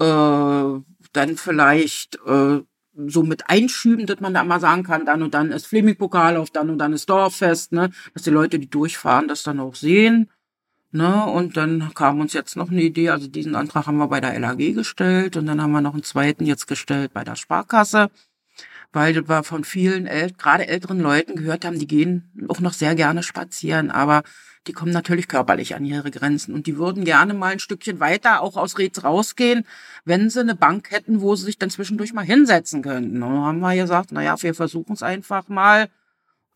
äh, 0.00 0.04
dann 1.12 1.36
vielleicht 1.36 2.18
äh, 2.26 2.60
so 2.94 3.22
mit 3.22 3.48
einschüben, 3.48 4.06
dass 4.06 4.20
man 4.20 4.34
da 4.34 4.44
mal 4.44 4.60
sagen 4.60 4.82
kann, 4.82 5.06
dann 5.06 5.22
und 5.22 5.34
dann 5.34 5.50
ist 5.50 5.66
Fleming-Pokal 5.66 6.36
auf, 6.36 6.50
dann 6.50 6.70
und 6.70 6.78
dann 6.78 6.92
ist 6.92 7.08
Dorffest, 7.08 7.72
ne, 7.72 7.90
dass 8.14 8.22
die 8.22 8.30
Leute, 8.30 8.58
die 8.58 8.68
durchfahren, 8.68 9.28
das 9.28 9.42
dann 9.42 9.60
auch 9.60 9.74
sehen. 9.74 10.30
Ne, 10.94 11.24
und 11.24 11.56
dann 11.56 11.94
kam 11.94 12.20
uns 12.20 12.34
jetzt 12.34 12.54
noch 12.54 12.70
eine 12.70 12.82
Idee, 12.82 13.08
also 13.08 13.26
diesen 13.26 13.54
Antrag 13.54 13.86
haben 13.86 13.96
wir 13.96 14.08
bei 14.08 14.20
der 14.20 14.38
LAG 14.38 14.74
gestellt 14.74 15.38
und 15.38 15.46
dann 15.46 15.62
haben 15.62 15.72
wir 15.72 15.80
noch 15.80 15.94
einen 15.94 16.02
zweiten 16.02 16.44
jetzt 16.44 16.66
gestellt 16.66 17.14
bei 17.14 17.24
der 17.24 17.34
Sparkasse, 17.34 18.10
weil 18.92 19.26
wir 19.26 19.42
von 19.42 19.64
vielen, 19.64 20.06
äl 20.06 20.32
gerade 20.36 20.66
älteren 20.66 21.00
Leuten 21.00 21.36
gehört 21.36 21.64
haben, 21.64 21.78
die 21.78 21.86
gehen 21.86 22.30
auch 22.48 22.60
noch 22.60 22.74
sehr 22.74 22.94
gerne 22.94 23.22
spazieren, 23.22 23.90
aber 23.90 24.22
die 24.66 24.72
kommen 24.72 24.92
natürlich 24.92 25.28
körperlich 25.28 25.74
an 25.74 25.84
ihre 25.84 26.10
Grenzen 26.10 26.54
und 26.54 26.66
die 26.66 26.76
würden 26.76 27.04
gerne 27.04 27.34
mal 27.34 27.52
ein 27.52 27.58
Stückchen 27.58 28.00
weiter 28.00 28.42
auch 28.42 28.56
aus 28.56 28.78
Räts 28.78 29.02
rausgehen, 29.02 29.66
wenn 30.04 30.30
sie 30.30 30.40
eine 30.40 30.54
Bank 30.54 30.90
hätten, 30.90 31.20
wo 31.20 31.34
sie 31.34 31.44
sich 31.44 31.58
dann 31.58 31.70
zwischendurch 31.70 32.12
mal 32.12 32.24
hinsetzen 32.24 32.82
könnten. 32.82 33.22
Und 33.22 33.34
dann 33.34 33.44
haben 33.44 33.60
wir 33.60 33.74
gesagt, 33.74 34.12
naja, 34.12 34.40
wir 34.40 34.54
versuchen 34.54 34.92
es 34.92 35.02
einfach 35.02 35.48
mal. 35.48 35.88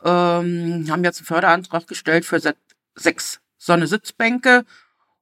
Ähm, 0.04 0.86
haben 0.88 1.04
jetzt 1.04 1.18
einen 1.18 1.26
Förderantrag 1.26 1.86
gestellt 1.86 2.24
für 2.24 2.40
sechs 2.94 3.40
so 3.58 3.72
eine 3.72 3.86
Sitzbänke. 3.86 4.64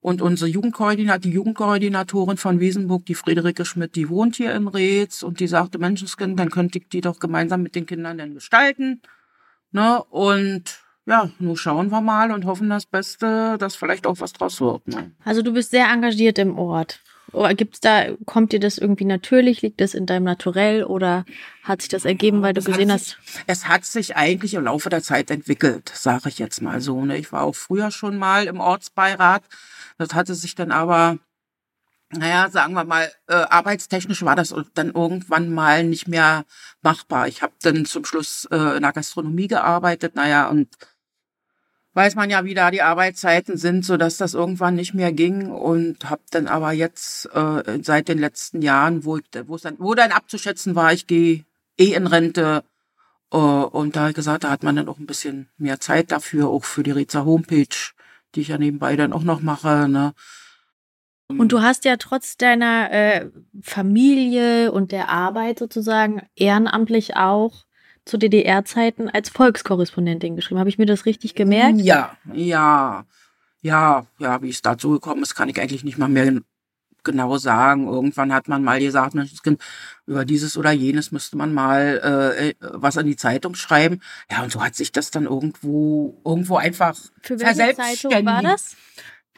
Und 0.00 0.21
unsere 0.21 0.50
Jugendkoordinat, 0.50 1.25
die 1.25 1.31
Jugendkoordinatorin 1.31 2.37
von 2.37 2.61
Wiesenburg, 2.61 3.07
die 3.07 3.14
Friederike 3.14 3.64
Schmidt, 3.64 3.97
die 3.97 4.11
wohnt 4.11 4.37
hier 4.37 4.55
in 4.55 4.69
Reetz 4.69 5.23
und 5.23 5.41
die 5.41 5.47
sagte, 5.47 5.79
Menschenskind, 5.79 6.38
dann 6.38 6.50
könnte 6.50 6.79
ich 6.79 6.88
die 6.91 7.00
doch 7.00 7.19
gemeinsam 7.19 7.62
mit 7.62 7.75
den 7.75 7.87
Kindern 7.87 8.19
dann 8.19 8.35
gestalten. 8.35 9.00
Ne? 9.73 10.05
Und 10.05 10.84
ja, 11.06 11.30
nur 11.38 11.56
schauen 11.56 11.90
wir 11.90 12.00
mal 12.00 12.32
und 12.32 12.46
hoffen 12.46 12.70
das 12.70 12.87
Beste, 12.87 13.56
dass 13.58 13.76
vielleicht 13.76 14.06
auch 14.06 14.20
was 14.20 14.32
draus 14.32 14.61
wird. 14.61 14.88
Ne? 14.88 15.12
Also 15.25 15.42
du 15.42 15.52
bist 15.52 15.70
sehr 15.70 15.88
engagiert 15.88 16.38
im 16.38 16.58
Ort. 16.58 17.00
Gibt's 17.56 17.80
da, 17.80 18.12
kommt 18.26 18.52
dir 18.52 18.61
das 18.61 18.78
irgendwie 18.78 19.04
natürlich? 19.04 19.61
Liegt 19.61 19.80
das 19.80 19.94
in 19.94 20.06
deinem 20.06 20.23
Naturell 20.23 20.84
oder 20.84 21.25
hat 21.64 21.82
sich 21.82 21.88
das 21.88 22.04
ergeben, 22.04 22.42
weil 22.42 22.52
du 22.52 22.61
es 22.61 22.66
gesehen 22.66 22.92
hast? 22.92 23.18
es 23.49 23.66
hat 23.66 23.84
sich 23.84 24.14
eigentlich 24.14 24.54
im 24.54 24.64
Laufe 24.64 24.88
der 24.88 25.02
Zeit 25.02 25.32
entwickelt, 25.32 25.90
sage 25.92 26.28
ich 26.28 26.38
jetzt 26.38 26.62
mal 26.62 26.80
so. 26.80 27.04
Ne? 27.04 27.18
Ich 27.18 27.32
war 27.32 27.42
auch 27.42 27.56
früher 27.56 27.90
schon 27.90 28.18
mal 28.18 28.46
im 28.46 28.61
Ortsbeirat. 28.61 29.42
Das 29.99 30.14
hatte 30.14 30.34
sich 30.34 30.54
dann 30.54 30.70
aber 30.70 31.18
naja, 32.11 32.49
sagen 32.49 32.75
wir 32.75 32.84
mal, 32.84 33.11
äh, 33.26 33.34
arbeitstechnisch 33.34 34.25
war 34.25 34.37
das 34.37 34.54
dann 34.75 34.92
irgendwann 34.92 35.52
mal 35.52 35.82
nicht 35.82 36.06
mehr 36.06 36.44
machbar. 36.82 37.26
Ich 37.26 37.42
habe 37.42 37.54
dann 37.62 37.84
zum 37.87 38.04
Schluss 38.04 38.46
äh, 38.52 38.76
in 38.76 38.82
der 38.82 38.92
Gastronomie 38.92 39.49
gearbeitet, 39.49 40.14
naja, 40.14 40.49
und 40.49 40.68
weiß 41.94 42.16
man 42.16 42.28
ja, 42.28 42.44
wie 42.44 42.54
da 42.54 42.70
die 42.70 42.82
Arbeitszeiten 42.82 43.56
sind, 43.56 43.84
so 43.84 43.96
dass 43.96 44.16
das 44.16 44.34
irgendwann 44.34 44.74
nicht 44.74 44.94
mehr 44.94 45.12
ging 45.12 45.50
und 45.50 46.10
habe 46.10 46.22
dann 46.30 46.48
aber 46.48 46.72
jetzt 46.72 47.26
äh, 47.34 47.78
seit 47.82 48.08
den 48.08 48.18
letzten 48.18 48.62
Jahren, 48.62 49.04
wo 49.04 49.16
ich, 49.16 49.24
wo 49.46 49.56
dann, 49.56 49.76
wo 49.78 49.94
dann 49.94 50.12
abzuschätzen 50.12 50.74
war, 50.74 50.92
ich 50.92 51.06
gehe 51.06 51.44
eh 51.78 51.94
in 51.94 52.06
Rente 52.06 52.64
äh, 53.32 53.36
und 53.36 53.96
da 53.96 54.12
gesagt, 54.12 54.44
da 54.44 54.50
hat 54.50 54.64
man 54.64 54.76
dann 54.76 54.88
auch 54.88 54.98
ein 54.98 55.06
bisschen 55.06 55.48
mehr 55.56 55.80
Zeit 55.80 56.10
dafür, 56.10 56.48
auch 56.48 56.64
für 56.64 56.82
die 56.82 56.90
Reza 56.90 57.24
Homepage, 57.24 57.76
die 58.34 58.40
ich 58.40 58.48
ja 58.48 58.58
nebenbei 58.58 58.96
dann 58.96 59.12
auch 59.12 59.22
noch 59.22 59.40
mache. 59.40 59.88
Ne? 59.88 60.14
Und 61.28 61.52
du 61.52 61.62
hast 61.62 61.84
ja 61.84 61.96
trotz 61.96 62.36
deiner 62.36 62.90
äh, 62.90 63.30
Familie 63.62 64.72
und 64.72 64.90
der 64.92 65.08
Arbeit 65.08 65.60
sozusagen 65.60 66.22
ehrenamtlich 66.34 67.16
auch 67.16 67.64
zu 68.04 68.18
DDR-Zeiten 68.18 69.08
als 69.08 69.30
Volkskorrespondentin 69.30 70.37
geschrieben. 70.37 70.61
Habe 70.61 70.68
ich 70.68 70.78
mir 70.78 70.87
das 70.87 71.06
richtig 71.06 71.34
gemerkt? 71.34 71.80
Ja, 71.80 72.16
ja, 72.32 73.06
ja, 73.62 74.06
ja, 74.18 74.42
wie 74.42 74.50
es 74.50 74.62
dazu 74.62 74.90
gekommen 74.90 75.23
ist, 75.23 75.34
kann 75.34 75.49
ich 75.49 75.61
eigentlich 75.61 75.84
nicht 75.84 75.99
mal 75.99 76.08
mehr 76.08 76.40
genau 77.04 77.37
sagen. 77.38 77.87
Irgendwann 77.87 78.32
hat 78.32 78.49
man 78.49 78.64
mal 78.64 78.80
gesagt, 78.80 79.14
Mensch, 79.14 79.30
über 80.06 80.25
dieses 80.25 80.56
oder 80.56 80.73
jenes 80.73 81.12
müsste 81.12 81.37
man 81.37 81.54
mal 81.54 82.00
äh, 82.02 82.49
äh, 82.49 82.54
was 82.61 82.99
an 82.99 83.06
die 83.06 83.16
Zeitung 83.16 83.54
schreiben. 83.54 84.00
Ja, 84.30 84.42
und 84.42 84.50
so 84.50 84.62
hat 84.62 84.75
sich 84.75 84.90
das 84.90 85.11
dann 85.11 85.25
irgendwo 85.25 86.20
irgendwo 86.25 86.56
einfach 86.56 86.96
Für 87.23 87.38
welche 87.38 87.76
Zeitung 87.76 88.26
war 88.26 88.42
das? 88.42 88.76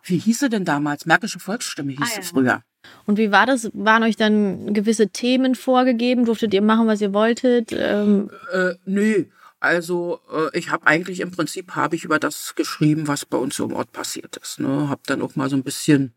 Wie 0.03 0.19
hieß 0.19 0.39
sie 0.39 0.49
denn 0.49 0.65
damals? 0.65 1.05
Märkische 1.05 1.41
Volksstimme 1.41 1.93
hieß 1.93 2.13
ah, 2.13 2.17
ja. 2.17 2.23
früher. 2.23 2.63
Und 3.07 3.19
wie 3.19 3.31
war 3.33 3.47
das? 3.47 3.71
Waren 3.73 4.03
euch 4.03 4.17
dann 4.17 4.75
gewisse 4.75 5.09
Themen 5.09 5.55
vorgegeben? 5.55 6.25
Durftet 6.25 6.55
ihr 6.55 6.63
machen, 6.63 6.87
was 6.87 7.01
ihr 7.01 7.13
wolltet? 7.13 7.73
Ähm 7.73 8.31
äh, 8.53 8.75
nö. 8.85 9.25
Also 9.61 10.21
äh, 10.33 10.57
ich 10.59 10.71
habe 10.71 10.87
eigentlich 10.87 11.21
im 11.21 11.31
Prinzip 11.31 11.75
habe 11.75 11.97
ich 11.97 12.05
über 12.05 12.19
das 12.19 12.55
geschrieben, 12.55 13.09
was 13.09 13.25
bei 13.25 13.39
uns 13.39 13.57
so 13.57 13.65
im 13.65 13.73
Ort 13.73 13.93
passiert 13.93 14.37
ist. 14.37 14.61
Ne? 14.61 14.89
Habe 14.89 15.01
dann 15.07 15.23
auch 15.23 15.35
mal 15.35 15.49
so 15.49 15.57
ein 15.57 15.63
bisschen 15.63 16.15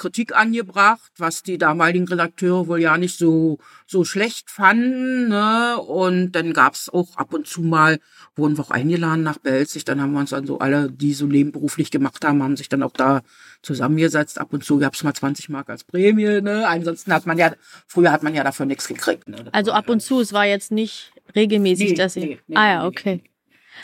Kritik 0.00 0.34
angebracht, 0.34 1.12
was 1.18 1.42
die 1.42 1.58
damaligen 1.58 2.08
Redakteure 2.08 2.66
wohl 2.68 2.80
ja 2.80 2.96
nicht 2.96 3.18
so 3.18 3.58
so 3.86 4.04
schlecht 4.04 4.50
fanden. 4.50 5.28
Ne? 5.28 5.78
Und 5.78 6.32
dann 6.32 6.54
gab's 6.54 6.88
auch 6.88 7.16
ab 7.16 7.34
und 7.34 7.46
zu 7.46 7.60
mal, 7.60 8.00
wurden 8.34 8.56
wir 8.56 8.64
auch 8.64 8.70
eingeladen 8.70 9.22
nach 9.22 9.36
Belzig. 9.36 9.84
Dann 9.84 10.00
haben 10.00 10.12
wir 10.12 10.20
uns 10.20 10.30
dann 10.30 10.46
so 10.46 10.58
alle, 10.58 10.90
die 10.90 11.12
so 11.12 11.26
nebenberuflich 11.26 11.90
gemacht 11.90 12.24
haben, 12.24 12.42
haben 12.42 12.56
sich 12.56 12.70
dann 12.70 12.82
auch 12.82 12.94
da 12.94 13.20
zusammengesetzt. 13.60 14.40
Ab 14.40 14.54
und 14.54 14.64
zu 14.64 14.78
gab's 14.78 15.04
mal 15.04 15.12
20 15.12 15.50
Mark 15.50 15.68
als 15.68 15.84
Prämie. 15.84 16.40
Ne? 16.40 16.66
Ansonsten 16.66 17.12
hat 17.12 17.26
man 17.26 17.36
ja, 17.36 17.52
früher 17.86 18.10
hat 18.10 18.22
man 18.22 18.34
ja 18.34 18.42
dafür 18.42 18.64
nichts 18.64 18.88
gekriegt. 18.88 19.28
Ne? 19.28 19.44
Also 19.52 19.72
ab 19.72 19.90
und 19.90 20.00
zu, 20.00 20.20
es 20.20 20.32
war 20.32 20.46
jetzt 20.46 20.72
nicht 20.72 21.12
regelmäßig, 21.36 21.90
nee, 21.90 21.96
dass 21.96 22.16
ihr. 22.16 22.24
Nee, 22.24 22.38
nee, 22.46 22.56
ah 22.56 22.68
ja, 22.68 22.86
okay. 22.86 23.22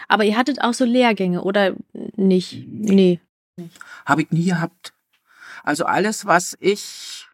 Aber 0.08 0.24
ihr 0.24 0.38
hattet 0.38 0.62
auch 0.62 0.72
so 0.72 0.86
Lehrgänge 0.86 1.42
oder 1.42 1.74
nicht? 2.16 2.66
Nee. 2.66 3.20
nee. 3.56 3.68
Habe 4.06 4.22
ich 4.22 4.30
nie 4.30 4.46
gehabt. 4.46 4.94
Also 5.66 5.84
alles, 5.84 6.26
was 6.26 6.56
ich, 6.60 7.26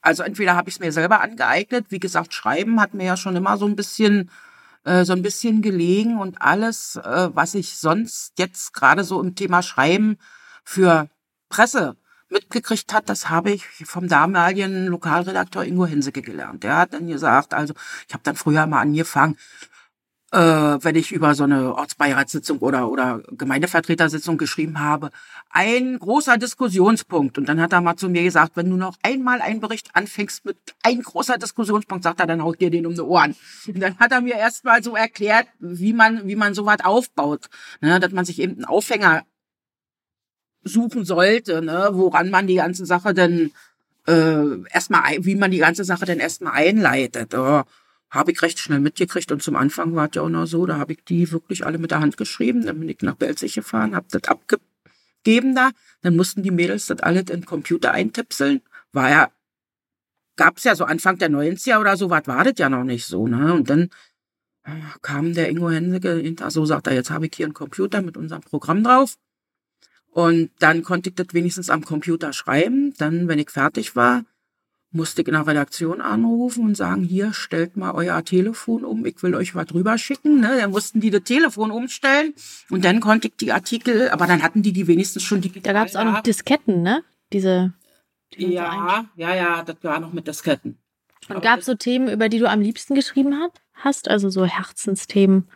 also 0.00 0.22
entweder 0.22 0.54
habe 0.54 0.68
ich 0.68 0.76
es 0.76 0.80
mir 0.80 0.92
selber 0.92 1.20
angeeignet, 1.20 1.86
wie 1.88 1.98
gesagt, 1.98 2.32
Schreiben 2.32 2.80
hat 2.80 2.94
mir 2.94 3.04
ja 3.04 3.16
schon 3.16 3.34
immer 3.34 3.58
so 3.58 3.66
ein 3.66 3.74
bisschen 3.74 4.30
äh, 4.84 5.04
so 5.04 5.12
ein 5.12 5.22
bisschen 5.22 5.60
gelegen 5.60 6.18
und 6.20 6.40
alles, 6.40 6.94
äh, 6.94 7.30
was 7.34 7.56
ich 7.56 7.76
sonst 7.76 8.38
jetzt 8.38 8.72
gerade 8.72 9.02
so 9.02 9.20
im 9.20 9.34
Thema 9.34 9.62
Schreiben 9.62 10.18
für 10.62 11.08
Presse 11.48 11.96
mitgekriegt 12.28 12.92
hat, 12.92 13.08
das 13.08 13.28
habe 13.28 13.50
ich 13.50 13.64
vom 13.84 14.06
damaligen 14.06 14.86
Lokalredakteur 14.86 15.64
Ingo 15.64 15.86
Henseke 15.86 16.22
gelernt. 16.22 16.62
Der 16.62 16.76
hat 16.76 16.94
dann 16.94 17.08
gesagt, 17.08 17.54
also 17.54 17.74
ich 18.06 18.14
habe 18.14 18.22
dann 18.22 18.36
früher 18.36 18.68
mal 18.68 18.82
angefangen, 18.82 19.36
äh, 20.36 20.84
wenn 20.84 20.96
ich 20.96 21.12
über 21.12 21.34
so 21.34 21.44
eine 21.44 21.74
Ortsbeiratssitzung 21.74 22.58
oder, 22.58 22.90
oder 22.90 23.22
Gemeindevertretersitzung 23.30 24.36
geschrieben 24.36 24.80
habe, 24.80 25.10
ein 25.48 25.98
großer 25.98 26.36
Diskussionspunkt. 26.36 27.38
Und 27.38 27.48
dann 27.48 27.58
hat 27.58 27.72
er 27.72 27.80
mal 27.80 27.96
zu 27.96 28.10
mir 28.10 28.22
gesagt, 28.22 28.52
wenn 28.54 28.68
du 28.68 28.76
noch 28.76 28.98
einmal 29.02 29.40
einen 29.40 29.60
Bericht 29.60 29.88
anfängst 29.94 30.44
mit 30.44 30.58
ein 30.82 31.00
großer 31.00 31.38
Diskussionspunkt, 31.38 32.04
sagt 32.04 32.20
er, 32.20 32.26
dann 32.26 32.42
haut 32.42 32.60
dir 32.60 32.70
den 32.70 32.84
um 32.84 32.94
die 32.94 33.00
Ohren. 33.00 33.34
Und 33.66 33.80
dann 33.80 33.98
hat 33.98 34.12
er 34.12 34.20
mir 34.20 34.34
erst 34.34 34.66
mal 34.66 34.82
so 34.82 34.94
erklärt, 34.94 35.46
wie 35.58 35.94
man, 35.94 36.28
wie 36.28 36.36
man 36.36 36.52
sowas 36.52 36.84
aufbaut. 36.84 37.46
Ne, 37.80 37.98
dass 37.98 38.12
man 38.12 38.26
sich 38.26 38.38
eben 38.38 38.56
einen 38.56 38.64
Aufhänger 38.66 39.22
suchen 40.64 41.06
sollte, 41.06 41.62
ne, 41.62 41.88
woran 41.92 42.28
man 42.28 42.46
die 42.46 42.56
ganze 42.56 42.84
Sache 42.84 43.14
denn 43.14 43.52
äh, 44.06 44.68
erstmal, 44.70 45.02
wie 45.20 45.34
man 45.34 45.50
die 45.50 45.58
ganze 45.58 45.84
Sache 45.84 46.04
denn 46.04 46.20
erstmal 46.20 46.52
einleitet. 46.52 47.34
Oh 47.34 47.62
habe 48.10 48.32
ich 48.32 48.42
recht 48.42 48.58
schnell 48.58 48.80
mitgekriegt. 48.80 49.32
Und 49.32 49.42
zum 49.42 49.56
Anfang 49.56 49.94
war 49.94 50.08
es 50.08 50.14
ja 50.14 50.22
auch 50.22 50.28
noch 50.28 50.46
so, 50.46 50.66
da 50.66 50.78
habe 50.78 50.92
ich 50.92 51.04
die 51.04 51.30
wirklich 51.32 51.66
alle 51.66 51.78
mit 51.78 51.90
der 51.90 52.00
Hand 52.00 52.16
geschrieben. 52.16 52.64
Dann 52.66 52.80
bin 52.80 52.88
ich 52.88 53.02
nach 53.02 53.16
Belzig 53.16 53.54
gefahren, 53.54 53.94
habe 53.94 54.06
das 54.10 54.24
abgegeben 54.24 55.54
da. 55.54 55.70
Dann 56.02 56.16
mussten 56.16 56.42
die 56.42 56.50
Mädels 56.50 56.86
das 56.86 57.00
alles 57.00 57.22
in 57.22 57.40
den 57.40 57.44
Computer 57.46 57.92
eintipseln. 57.92 58.62
War 58.92 59.10
ja, 59.10 59.30
gab's 60.36 60.64
ja 60.64 60.74
so 60.74 60.84
Anfang 60.84 61.18
der 61.18 61.30
90er 61.30 61.80
oder 61.80 61.96
so, 61.96 62.10
was 62.10 62.26
war 62.26 62.44
das 62.44 62.54
ja 62.58 62.68
noch 62.68 62.84
nicht 62.84 63.06
so. 63.06 63.26
Ne? 63.26 63.52
Und 63.52 63.68
dann 63.70 63.90
äh, 64.64 64.70
kam 65.02 65.34
der 65.34 65.48
Ingo 65.48 65.70
Henseke 65.70 66.14
hinter, 66.16 66.50
so 66.50 66.64
sagt 66.64 66.86
er, 66.86 66.94
jetzt 66.94 67.10
habe 67.10 67.26
ich 67.26 67.32
hier 67.34 67.46
einen 67.46 67.54
Computer 67.54 68.02
mit 68.02 68.16
unserem 68.16 68.42
Programm 68.42 68.84
drauf. 68.84 69.16
Und 70.10 70.50
dann 70.60 70.82
konnte 70.82 71.10
ich 71.10 71.16
das 71.16 71.26
wenigstens 71.32 71.68
am 71.68 71.84
Computer 71.84 72.32
schreiben. 72.32 72.94
Dann, 72.96 73.28
wenn 73.28 73.38
ich 73.38 73.50
fertig 73.50 73.96
war, 73.96 74.24
musste 74.90 75.22
ich 75.22 75.28
in 75.28 75.34
der 75.34 75.46
Redaktion 75.46 76.00
anrufen 76.00 76.64
und 76.64 76.76
sagen, 76.76 77.02
hier, 77.02 77.32
stellt 77.32 77.76
mal 77.76 77.92
euer 77.92 78.24
Telefon 78.24 78.84
um, 78.84 79.04
ich 79.04 79.22
will 79.22 79.34
euch 79.34 79.54
was 79.54 79.66
drüber 79.66 79.98
schicken. 79.98 80.40
Ne? 80.40 80.58
Dann 80.60 80.70
mussten 80.70 81.00
die 81.00 81.10
das 81.10 81.22
Telefon 81.24 81.70
umstellen 81.70 82.34
und 82.70 82.84
dann 82.84 83.00
konnte 83.00 83.28
ich 83.28 83.36
die 83.36 83.52
Artikel, 83.52 84.08
aber 84.10 84.26
dann 84.26 84.42
hatten 84.42 84.62
die 84.62 84.72
die 84.72 84.86
wenigstens 84.86 85.22
schon 85.22 85.40
digital. 85.40 85.74
Da 85.74 85.80
gab 85.80 85.88
es 85.88 85.96
auch 85.96 86.04
noch 86.04 86.20
Disketten, 86.20 86.82
ne? 86.82 87.02
Diese. 87.32 87.74
Die 88.34 88.52
ja, 88.52 89.06
ja, 89.16 89.34
ja, 89.34 89.62
das 89.62 89.76
war 89.82 90.00
noch 90.00 90.12
mit 90.12 90.26
Disketten. 90.26 90.78
Und 91.28 91.42
gab 91.42 91.60
es 91.60 91.66
so 91.66 91.74
Themen, 91.74 92.08
über 92.08 92.28
die 92.28 92.38
du 92.38 92.48
am 92.48 92.60
liebsten 92.60 92.94
geschrieben 92.94 93.34
hast? 93.74 94.08
Also 94.08 94.30
so 94.30 94.44
Herzensthemen? 94.44 95.48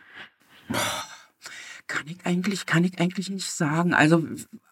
Kann 1.87 2.07
ich 2.07 2.25
eigentlich, 2.25 2.65
kann 2.65 2.83
ich 2.83 2.99
eigentlich 2.99 3.29
nicht 3.29 3.51
sagen. 3.51 3.93
Also 3.93 4.25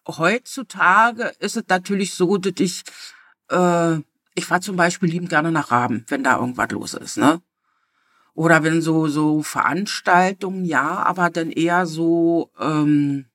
heutzutage 0.06 1.32
ist 1.38 1.56
es 1.56 1.64
natürlich 1.68 2.14
so, 2.14 2.38
dass 2.38 2.54
ich 2.58 2.82
äh, 3.48 3.98
ich 4.34 4.46
fahre 4.46 4.60
zum 4.60 4.76
Beispiel 4.76 5.08
liebend 5.10 5.30
gerne 5.30 5.52
nach 5.52 5.70
Raben, 5.70 6.04
wenn 6.08 6.24
da 6.24 6.38
irgendwas 6.38 6.70
los 6.70 6.94
ist, 6.94 7.16
ne? 7.16 7.40
Oder 8.34 8.62
wenn 8.62 8.80
so, 8.80 9.08
so 9.08 9.42
Veranstaltungen, 9.42 10.64
ja, 10.64 11.02
aber 11.02 11.30
dann 11.30 11.50
eher 11.50 11.86
so, 11.86 12.50
ähm, 12.58 13.26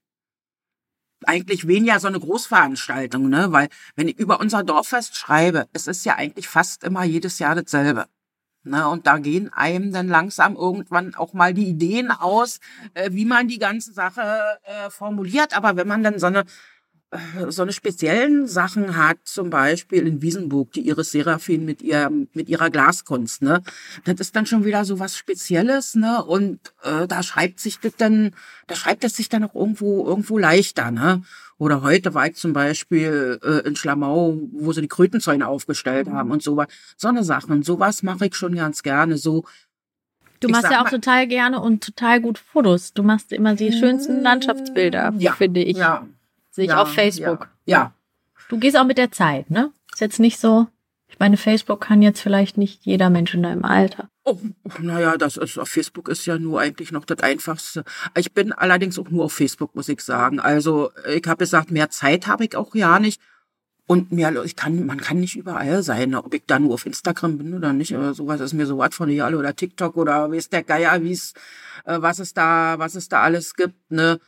eigentlich 1.25 1.67
weniger 1.67 1.99
so 1.99 2.07
eine 2.07 2.19
Großveranstaltung, 2.19 3.29
ne? 3.29 3.51
Weil 3.51 3.69
wenn 3.95 4.07
ich 4.07 4.17
über 4.19 4.39
unser 4.39 4.63
Dorffest 4.63 5.15
schreibe, 5.15 5.67
es 5.73 5.87
ist 5.87 6.05
ja 6.05 6.15
eigentlich 6.15 6.47
fast 6.47 6.83
immer 6.83 7.03
jedes 7.03 7.39
Jahr 7.39 7.55
dasselbe. 7.55 8.07
Ne, 8.67 8.87
und 8.89 9.05
da 9.05 9.19
gehen 9.19 9.53
einem 9.53 9.91
dann 9.91 10.07
langsam 10.07 10.55
irgendwann 10.55 11.13
auch 11.13 11.33
mal 11.33 11.53
die 11.53 11.67
Ideen 11.67 12.09
aus, 12.09 12.59
äh, 12.95 13.11
wie 13.11 13.25
man 13.25 13.47
die 13.47 13.59
ganze 13.59 13.93
Sache 13.93 14.41
äh, 14.63 14.89
formuliert. 14.89 15.55
Aber 15.55 15.75
wenn 15.75 15.87
man 15.87 16.01
dann 16.01 16.17
so 16.17 16.25
eine 16.25 16.45
so 17.49 17.61
eine 17.61 17.73
speziellen 17.73 18.47
Sachen 18.47 18.97
hat, 18.97 19.17
zum 19.23 19.49
Beispiel 19.49 20.07
in 20.07 20.21
Wiesenburg, 20.21 20.71
die 20.73 20.87
Iris 20.87 21.11
Seraphin 21.11 21.65
mit 21.65 21.81
ihr, 21.81 22.09
mit 22.33 22.49
ihrer 22.49 22.69
Glaskunst, 22.69 23.41
ne? 23.41 23.61
Das 24.03 24.15
ist 24.19 24.35
dann 24.35 24.45
schon 24.45 24.65
wieder 24.65 24.85
so 24.85 24.99
was 24.99 25.17
Spezielles, 25.17 25.95
ne? 25.95 26.23
Und 26.23 26.73
äh, 26.83 27.07
da 27.07 27.23
schreibt 27.23 27.59
sich 27.59 27.79
das 27.79 27.95
dann, 27.95 28.31
da 28.67 28.75
schreibt 28.75 29.03
es 29.03 29.15
sich 29.15 29.29
dann 29.29 29.43
auch 29.43 29.55
irgendwo, 29.55 30.05
irgendwo 30.05 30.37
leichter, 30.37 30.91
ne? 30.91 31.23
Oder 31.57 31.81
heute 31.81 32.13
war 32.13 32.27
ich 32.27 32.35
zum 32.35 32.53
Beispiel 32.53 33.39
äh, 33.43 33.67
in 33.67 33.75
Schlamau, 33.75 34.37
wo 34.51 34.73
sie 34.73 34.81
die 34.81 34.89
Krötenzäune 34.89 35.47
aufgestellt 35.47 36.09
haben 36.09 36.31
und 36.31 36.43
sowas. 36.43 36.67
So 36.97 37.07
eine 37.07 37.23
Sachen. 37.23 37.63
Sowas 37.63 38.03
mache 38.03 38.27
ich 38.27 38.35
schon 38.35 38.55
ganz 38.55 38.83
gerne. 38.83 39.17
So 39.17 39.45
Du 40.39 40.49
machst 40.49 40.71
ja 40.71 40.81
auch 40.81 40.85
mal, 40.85 40.91
total 40.91 41.27
gerne 41.27 41.61
und 41.61 41.83
total 41.83 42.21
gut 42.21 42.37
Fotos. 42.37 42.93
Du 42.93 43.03
machst 43.03 43.31
immer 43.31 43.55
die 43.55 43.71
schönsten 43.71 44.21
Landschaftsbilder, 44.21 45.13
ja, 45.17 45.33
finde 45.33 45.63
ich. 45.63 45.77
Ja, 45.77 46.05
Sehe 46.55 46.65
ich 46.65 46.71
ja, 46.71 46.81
auf 46.81 46.93
Facebook. 46.93 47.49
Ja, 47.65 47.77
ja. 47.77 47.93
Du 48.47 48.57
gehst 48.57 48.77
auch 48.77 48.85
mit 48.85 48.97
der 48.97 49.11
Zeit, 49.11 49.49
ne? 49.49 49.73
Ist 49.91 49.99
jetzt 49.99 50.21
nicht 50.21 50.39
so. 50.39 50.67
Ich 51.09 51.19
meine, 51.19 51.35
Facebook 51.35 51.81
kann 51.81 52.01
jetzt 52.01 52.21
vielleicht 52.21 52.57
nicht 52.57 52.85
jeder 52.85 53.09
Mensch 53.09 53.33
in 53.33 53.43
deinem 53.43 53.65
Alter. 53.65 54.09
Oh, 54.23 54.39
naja, 54.79 55.17
das 55.17 55.35
ist, 55.35 55.57
auf 55.57 55.67
Facebook 55.67 56.07
ist 56.07 56.25
ja 56.25 56.39
nur 56.39 56.61
eigentlich 56.61 56.93
noch 56.93 57.03
das 57.03 57.19
Einfachste. 57.19 57.83
Ich 58.17 58.33
bin 58.33 58.53
allerdings 58.53 58.97
auch 58.97 59.09
nur 59.09 59.25
auf 59.25 59.33
Facebook, 59.33 59.75
muss 59.75 59.89
ich 59.89 59.99
sagen. 59.99 60.39
Also, 60.39 60.91
ich 61.13 61.27
habe 61.27 61.39
gesagt, 61.39 61.71
mehr 61.71 61.89
Zeit 61.89 62.27
habe 62.27 62.45
ich 62.45 62.55
auch 62.55 62.73
ja 62.73 62.99
nicht. 62.99 63.21
Und 63.85 64.13
mehr, 64.13 64.33
ich 64.45 64.55
kann, 64.55 64.85
man 64.85 65.01
kann 65.01 65.19
nicht 65.19 65.35
überall 65.35 65.83
sein, 65.83 66.15
ob 66.15 66.33
ich 66.33 66.43
da 66.47 66.57
nur 66.57 66.73
auf 66.73 66.85
Instagram 66.85 67.37
bin 67.37 67.53
oder 67.53 67.73
nicht, 67.73 67.93
oder 67.93 68.13
sowas 68.13 68.39
ist 68.39 68.53
mir 68.53 68.65
so 68.65 68.77
was 68.77 68.95
von 68.95 69.09
egal, 69.09 69.35
oder 69.35 69.53
TikTok 69.53 69.97
oder 69.97 70.31
wie 70.31 70.37
ist 70.37 70.53
der 70.53 70.63
Geier, 70.63 71.03
wie 71.03 71.11
es, 71.11 71.33
äh, 71.83 71.97
was 71.99 72.19
es 72.19 72.33
da, 72.33 72.79
was 72.79 72.95
es 72.95 73.09
da 73.09 73.21
alles 73.21 73.55
gibt, 73.55 73.91
ne? 73.91 74.21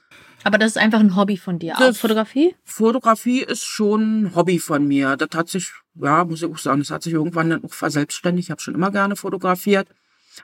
Aber 0.47 0.57
das 0.57 0.71
ist 0.71 0.77
einfach 0.77 1.01
ein 1.01 1.17
Hobby 1.17 1.35
von 1.35 1.59
dir, 1.59 1.77
auch 1.77 1.93
Fotografie? 1.93 2.55
Fotografie 2.63 3.41
ist 3.41 3.65
schon 3.65 4.21
ein 4.21 4.35
Hobby 4.35 4.59
von 4.59 4.87
mir. 4.87 5.17
Das 5.17 5.27
hat 5.35 5.49
sich, 5.49 5.73
ja, 5.95 6.23
muss 6.23 6.41
ich 6.41 6.49
auch 6.49 6.57
sagen, 6.57 6.79
das 6.79 6.89
hat 6.89 7.03
sich 7.03 7.11
irgendwann 7.11 7.49
dann 7.49 7.65
auch 7.65 7.73
verselbstständigt. 7.73 8.45
Ich 8.45 8.51
habe 8.51 8.61
schon 8.61 8.73
immer 8.73 8.89
gerne 8.89 9.17
fotografiert. 9.17 9.89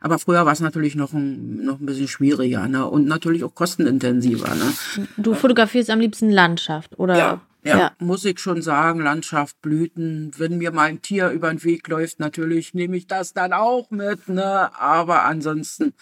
Aber 0.01 0.19
früher 0.19 0.45
war 0.45 0.51
es 0.51 0.59
natürlich 0.59 0.95
noch 0.95 1.13
ein, 1.13 1.63
noch 1.63 1.79
ein 1.79 1.85
bisschen 1.85 2.09
schwieriger 2.09 2.67
ne? 2.67 2.85
und 2.85 3.07
natürlich 3.07 3.45
auch 3.45 3.55
kostenintensiver. 3.55 4.53
Ne? 4.55 5.07
Du 5.15 5.35
fotografierst 5.35 5.89
am 5.89 6.01
liebsten 6.01 6.29
Landschaft, 6.29 6.99
oder? 6.99 7.17
Ja, 7.17 7.41
ja, 7.63 7.77
ja, 7.77 7.91
muss 7.99 8.25
ich 8.25 8.41
schon 8.41 8.61
sagen, 8.61 8.99
Landschaft, 8.99 9.61
Blüten. 9.61 10.31
Wenn 10.37 10.57
mir 10.57 10.73
mal 10.73 10.89
ein 10.89 11.01
Tier 11.01 11.29
über 11.29 11.49
den 11.49 11.63
Weg 11.63 11.87
läuft, 11.87 12.19
natürlich 12.19 12.73
nehme 12.73 12.97
ich 12.97 13.07
das 13.07 13.31
dann 13.31 13.53
auch 13.53 13.89
mit. 13.89 14.27
Ne? 14.27 14.69
Aber 14.77 15.23
ansonsten 15.23 15.93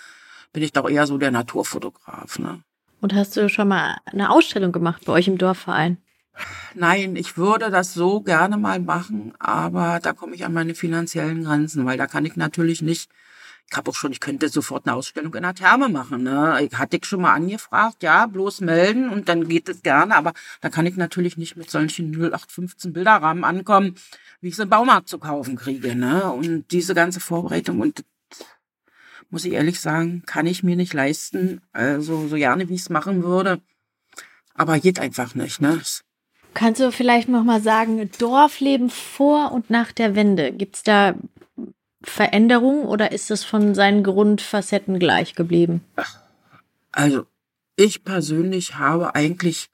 bin 0.54 0.64
ich 0.64 0.74
doch 0.74 0.90
eher 0.90 1.06
so 1.06 1.20
der 1.20 1.30
Naturfotograf. 1.30 2.40
Ne? 2.40 2.64
Und 3.02 3.14
hast 3.14 3.36
du 3.36 3.50
schon 3.50 3.68
mal 3.68 3.98
eine 4.06 4.30
Ausstellung 4.30 4.72
gemacht 4.72 5.04
bei 5.06 5.14
euch 5.14 5.28
im 5.28 5.38
Dorfverein? 5.38 5.98
Nein, 6.76 7.16
ich 7.16 7.38
würde 7.38 7.70
das 7.70 7.94
so 7.94 8.22
gerne 8.22 8.58
mal 8.58 8.80
machen, 8.80 9.34
aber 9.40 10.00
da 10.02 10.14
komme 10.14 10.36
ich 10.36 10.46
an 10.46 10.54
meine 10.54 10.76
finanziellen 10.76 11.44
Grenzen, 11.44 11.86
weil 11.86 11.98
da 11.98 12.08
kann 12.08 12.26
ich 12.26 12.38
natürlich 12.38 12.82
nicht 12.82 13.12
ich 13.72 13.78
habe 13.78 13.90
auch 13.90 13.96
schon, 13.96 14.12
ich 14.12 14.20
könnte 14.20 14.50
sofort 14.50 14.86
eine 14.86 14.96
Ausstellung 14.98 15.34
in 15.34 15.44
der 15.44 15.56
Therme 15.56 15.88
machen. 15.88 16.24
Ne? 16.24 16.68
Ich 16.70 16.78
hatte 16.78 16.98
ich 16.98 17.06
schon 17.06 17.22
mal 17.22 17.34
angefragt, 17.34 18.04
ja, 18.04 18.26
bloß 18.26 18.60
melden 18.62 19.10
und 19.10 19.30
dann 19.30 19.48
geht 19.48 19.70
es 19.70 19.82
gerne, 19.82 20.16
aber 20.16 20.34
da 20.60 20.70
kann 20.70 20.86
ich 20.86 20.98
natürlich 20.98 21.38
nicht 21.38 21.56
mit 21.56 21.72
solchen 21.72 22.12
0815 22.12 22.92
Bilderrahmen 22.92 23.46
ankommen, 23.46 23.96
wie 24.42 24.50
ich 24.50 24.56
es 24.56 24.60
im 24.60 24.68
Baumarkt 24.68 25.08
zu 25.08 25.20
kaufen 25.20 25.56
kriege. 25.56 25.96
Ne? 25.96 26.30
Und 26.34 26.70
diese 26.72 26.94
ganze 26.94 27.22
Vorbereitung 27.22 27.80
und 27.80 28.04
muss 29.32 29.46
ich 29.46 29.54
ehrlich 29.54 29.80
sagen, 29.80 30.24
kann 30.26 30.46
ich 30.46 30.62
mir 30.62 30.76
nicht 30.76 30.94
leisten. 30.94 31.62
Also 31.72 32.28
so 32.28 32.36
gerne, 32.36 32.70
wie 32.70 32.76
ich 32.76 32.82
es 32.82 32.90
machen 32.90 33.24
würde. 33.24 33.62
Aber 34.54 34.78
geht 34.80 35.00
einfach 35.00 35.34
nicht, 35.34 35.62
ne? 35.62 35.82
Kannst 36.54 36.82
du 36.82 36.92
vielleicht 36.92 37.30
noch 37.30 37.44
mal 37.44 37.62
sagen, 37.62 38.10
Dorfleben 38.20 38.90
vor 38.90 39.54
und 39.54 39.70
nach 39.70 39.94
der 39.94 40.16
Wende, 40.16 40.52
gibt's 40.52 40.84
da 40.84 41.16
Veränderungen 42.04 42.86
oder 42.86 43.12
ist 43.12 43.32
es 43.32 43.44
von 43.44 43.74
seinen 43.74 44.04
Grundfacetten 44.04 45.00
gleich 45.00 45.36
geblieben? 45.36 45.82
Also, 46.92 47.26
ich 47.78 48.04
persönlich 48.04 48.76
habe 48.76 49.16
eigentlich, 49.16 49.70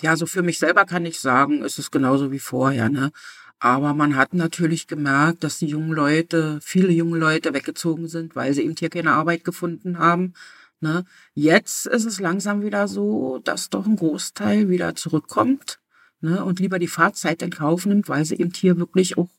ja, 0.00 0.16
so 0.16 0.26
für 0.26 0.42
mich 0.42 0.58
selber 0.58 0.84
kann 0.84 1.06
ich 1.06 1.20
sagen, 1.20 1.62
ist 1.62 1.78
es 1.78 1.90
genauso 1.90 2.32
wie 2.32 2.40
vorher, 2.40 2.88
ne? 2.88 3.12
Aber 3.60 3.92
man 3.94 4.16
hat 4.16 4.34
natürlich 4.34 4.86
gemerkt, 4.86 5.42
dass 5.42 5.58
die 5.58 5.66
jungen 5.66 5.92
Leute, 5.92 6.60
viele 6.62 6.92
junge 6.92 7.18
Leute 7.18 7.54
weggezogen 7.54 8.06
sind, 8.06 8.36
weil 8.36 8.54
sie 8.54 8.62
eben 8.62 8.76
hier 8.78 8.90
keine 8.90 9.12
Arbeit 9.12 9.44
gefunden 9.44 9.98
haben. 9.98 10.34
Ne? 10.80 11.04
Jetzt 11.34 11.86
ist 11.86 12.04
es 12.04 12.20
langsam 12.20 12.62
wieder 12.62 12.86
so, 12.86 13.40
dass 13.42 13.68
doch 13.70 13.86
ein 13.86 13.96
Großteil 13.96 14.68
wieder 14.68 14.94
zurückkommt 14.94 15.80
ne? 16.20 16.44
und 16.44 16.60
lieber 16.60 16.78
die 16.78 16.86
Fahrzeit 16.86 17.42
in 17.42 17.50
Kauf 17.50 17.84
nimmt, 17.84 18.08
weil 18.08 18.24
sie 18.24 18.36
eben 18.36 18.52
hier 18.54 18.78
wirklich 18.78 19.18
auch 19.18 19.30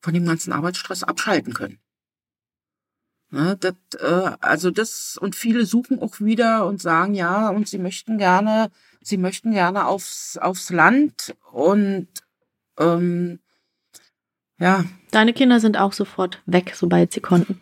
von 0.00 0.12
dem 0.12 0.26
ganzen 0.26 0.52
Arbeitsstress 0.52 1.02
abschalten 1.02 1.54
können. 1.54 1.78
Ne, 3.30 3.56
das, 3.58 3.74
äh, 3.98 4.36
also 4.40 4.70
das 4.70 5.18
und 5.20 5.34
viele 5.34 5.66
suchen 5.66 5.98
auch 6.00 6.20
wieder 6.20 6.64
und 6.64 6.80
sagen 6.80 7.14
ja 7.14 7.48
und 7.48 7.68
sie 7.68 7.78
möchten 7.78 8.18
gerne, 8.18 8.70
sie 9.00 9.16
möchten 9.16 9.50
gerne 9.50 9.86
aufs 9.86 10.38
aufs 10.38 10.70
Land 10.70 11.34
und 11.50 12.06
ähm, 12.78 13.40
ja. 14.58 14.84
Deine 15.10 15.32
Kinder 15.32 15.60
sind 15.60 15.78
auch 15.78 15.92
sofort 15.92 16.42
weg, 16.46 16.72
sobald 16.74 17.12
sie 17.12 17.20
konnten. 17.20 17.60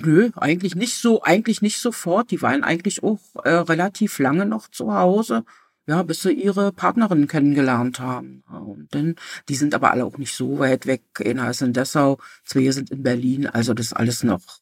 Nö, 0.00 0.30
eigentlich 0.36 0.74
nicht 0.74 0.94
so, 0.94 1.22
eigentlich 1.22 1.60
nicht 1.62 1.78
sofort. 1.78 2.30
Die 2.30 2.40
waren 2.40 2.64
eigentlich 2.64 3.02
auch 3.02 3.20
äh, 3.44 3.50
relativ 3.50 4.18
lange 4.18 4.46
noch 4.46 4.68
zu 4.68 4.92
Hause 4.94 5.44
ja, 5.90 6.04
bis 6.04 6.22
sie 6.22 6.32
ihre 6.32 6.72
Partnerin 6.72 7.26
kennengelernt 7.26 7.98
haben. 7.98 8.44
Und 8.48 8.94
dann, 8.94 9.16
die 9.48 9.56
sind 9.56 9.74
aber 9.74 9.90
alle 9.90 10.04
auch 10.04 10.18
nicht 10.18 10.34
so 10.34 10.60
weit 10.60 10.86
weg. 10.86 11.02
Einer 11.18 11.50
ist 11.50 11.62
in 11.62 11.72
Dessau, 11.72 12.18
zwei 12.44 12.70
sind 12.70 12.90
in 12.90 13.02
Berlin, 13.02 13.48
also 13.48 13.74
das 13.74 13.86
ist 13.86 13.92
alles 13.94 14.22
noch, 14.22 14.60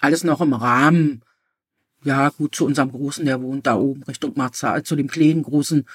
alles 0.00 0.24
noch 0.24 0.40
im 0.40 0.54
Rahmen. 0.54 1.22
Ja, 2.02 2.30
gut, 2.30 2.54
zu 2.54 2.64
unserem 2.64 2.92
Großen, 2.92 3.26
der 3.26 3.42
wohnt 3.42 3.66
da 3.66 3.76
oben 3.76 4.04
Richtung 4.04 4.32
Marzahn, 4.36 4.84
zu 4.86 4.96
dem 4.96 5.08
kleinen 5.08 5.42
Großen, 5.42 5.86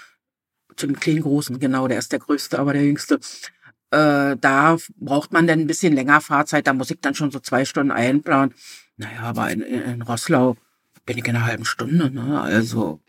zu 0.76 0.86
dem 0.86 1.00
kleinen 1.00 1.22
Großen, 1.22 1.60
genau, 1.60 1.88
der 1.88 1.98
ist 1.98 2.12
der 2.12 2.20
Größte, 2.20 2.60
aber 2.60 2.74
der 2.74 2.86
Jüngste. 2.86 3.20
Äh, 3.92 4.38
da 4.40 4.78
braucht 4.98 5.34
man 5.34 5.48
dann 5.48 5.60
ein 5.60 5.68
bisschen 5.68 5.94
länger 5.94 6.22
Fahrzeit, 6.22 6.68
da 6.68 6.74
muss 6.74 6.92
ich 6.92 7.00
dann 7.02 7.16
schon 7.16 7.32
so 7.32 7.40
zwei 7.40 7.66
Stunden 7.66 7.92
einplanen. 7.92 8.54
Naja, 8.98 9.22
aber 9.22 9.52
in, 9.52 9.62
in 9.62 10.02
Rosslau 10.02 10.56
bin 11.06 11.18
ich 11.18 11.26
in 11.28 11.36
einer 11.36 11.46
halben 11.46 11.66
Stunde, 11.66 12.10
ne? 12.10 12.42
Also 12.42 13.00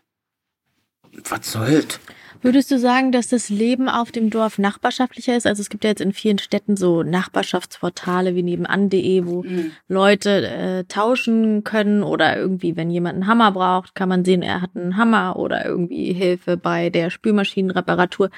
was 1.29 1.51
soll's? 1.51 1.99
Würdest 2.41 2.71
du 2.71 2.77
sagen, 2.77 3.13
dass 3.13 3.29
das 3.29 3.47
Leben 3.47 3.87
auf 3.87 4.11
dem 4.11 4.29
Dorf 4.29 4.57
nachbarschaftlicher 4.57 5.37
ist? 5.37 5.47
Also 5.47 5.61
es 5.61 5.69
gibt 5.69 5.85
ja 5.85 5.91
jetzt 5.91 6.01
in 6.01 6.11
vielen 6.11 6.39
Städten 6.39 6.75
so 6.75 7.01
Nachbarschaftsportale 7.01 8.35
wie 8.35 8.43
nebenan.de, 8.43 9.25
wo 9.25 9.43
mhm. 9.43 9.71
Leute 9.87 10.47
äh, 10.47 10.83
tauschen 10.83 11.63
können 11.63 12.03
oder 12.03 12.35
irgendwie, 12.35 12.75
wenn 12.75 12.91
jemand 12.91 13.15
einen 13.15 13.27
Hammer 13.27 13.53
braucht, 13.53 13.95
kann 13.95 14.09
man 14.09 14.25
sehen, 14.25 14.41
er 14.41 14.61
hat 14.61 14.71
einen 14.75 14.97
Hammer 14.97 15.37
oder 15.37 15.65
irgendwie 15.65 16.11
Hilfe 16.11 16.57
bei 16.57 16.89
der 16.89 17.11
Spülmaschinenreparatur. 17.11 18.29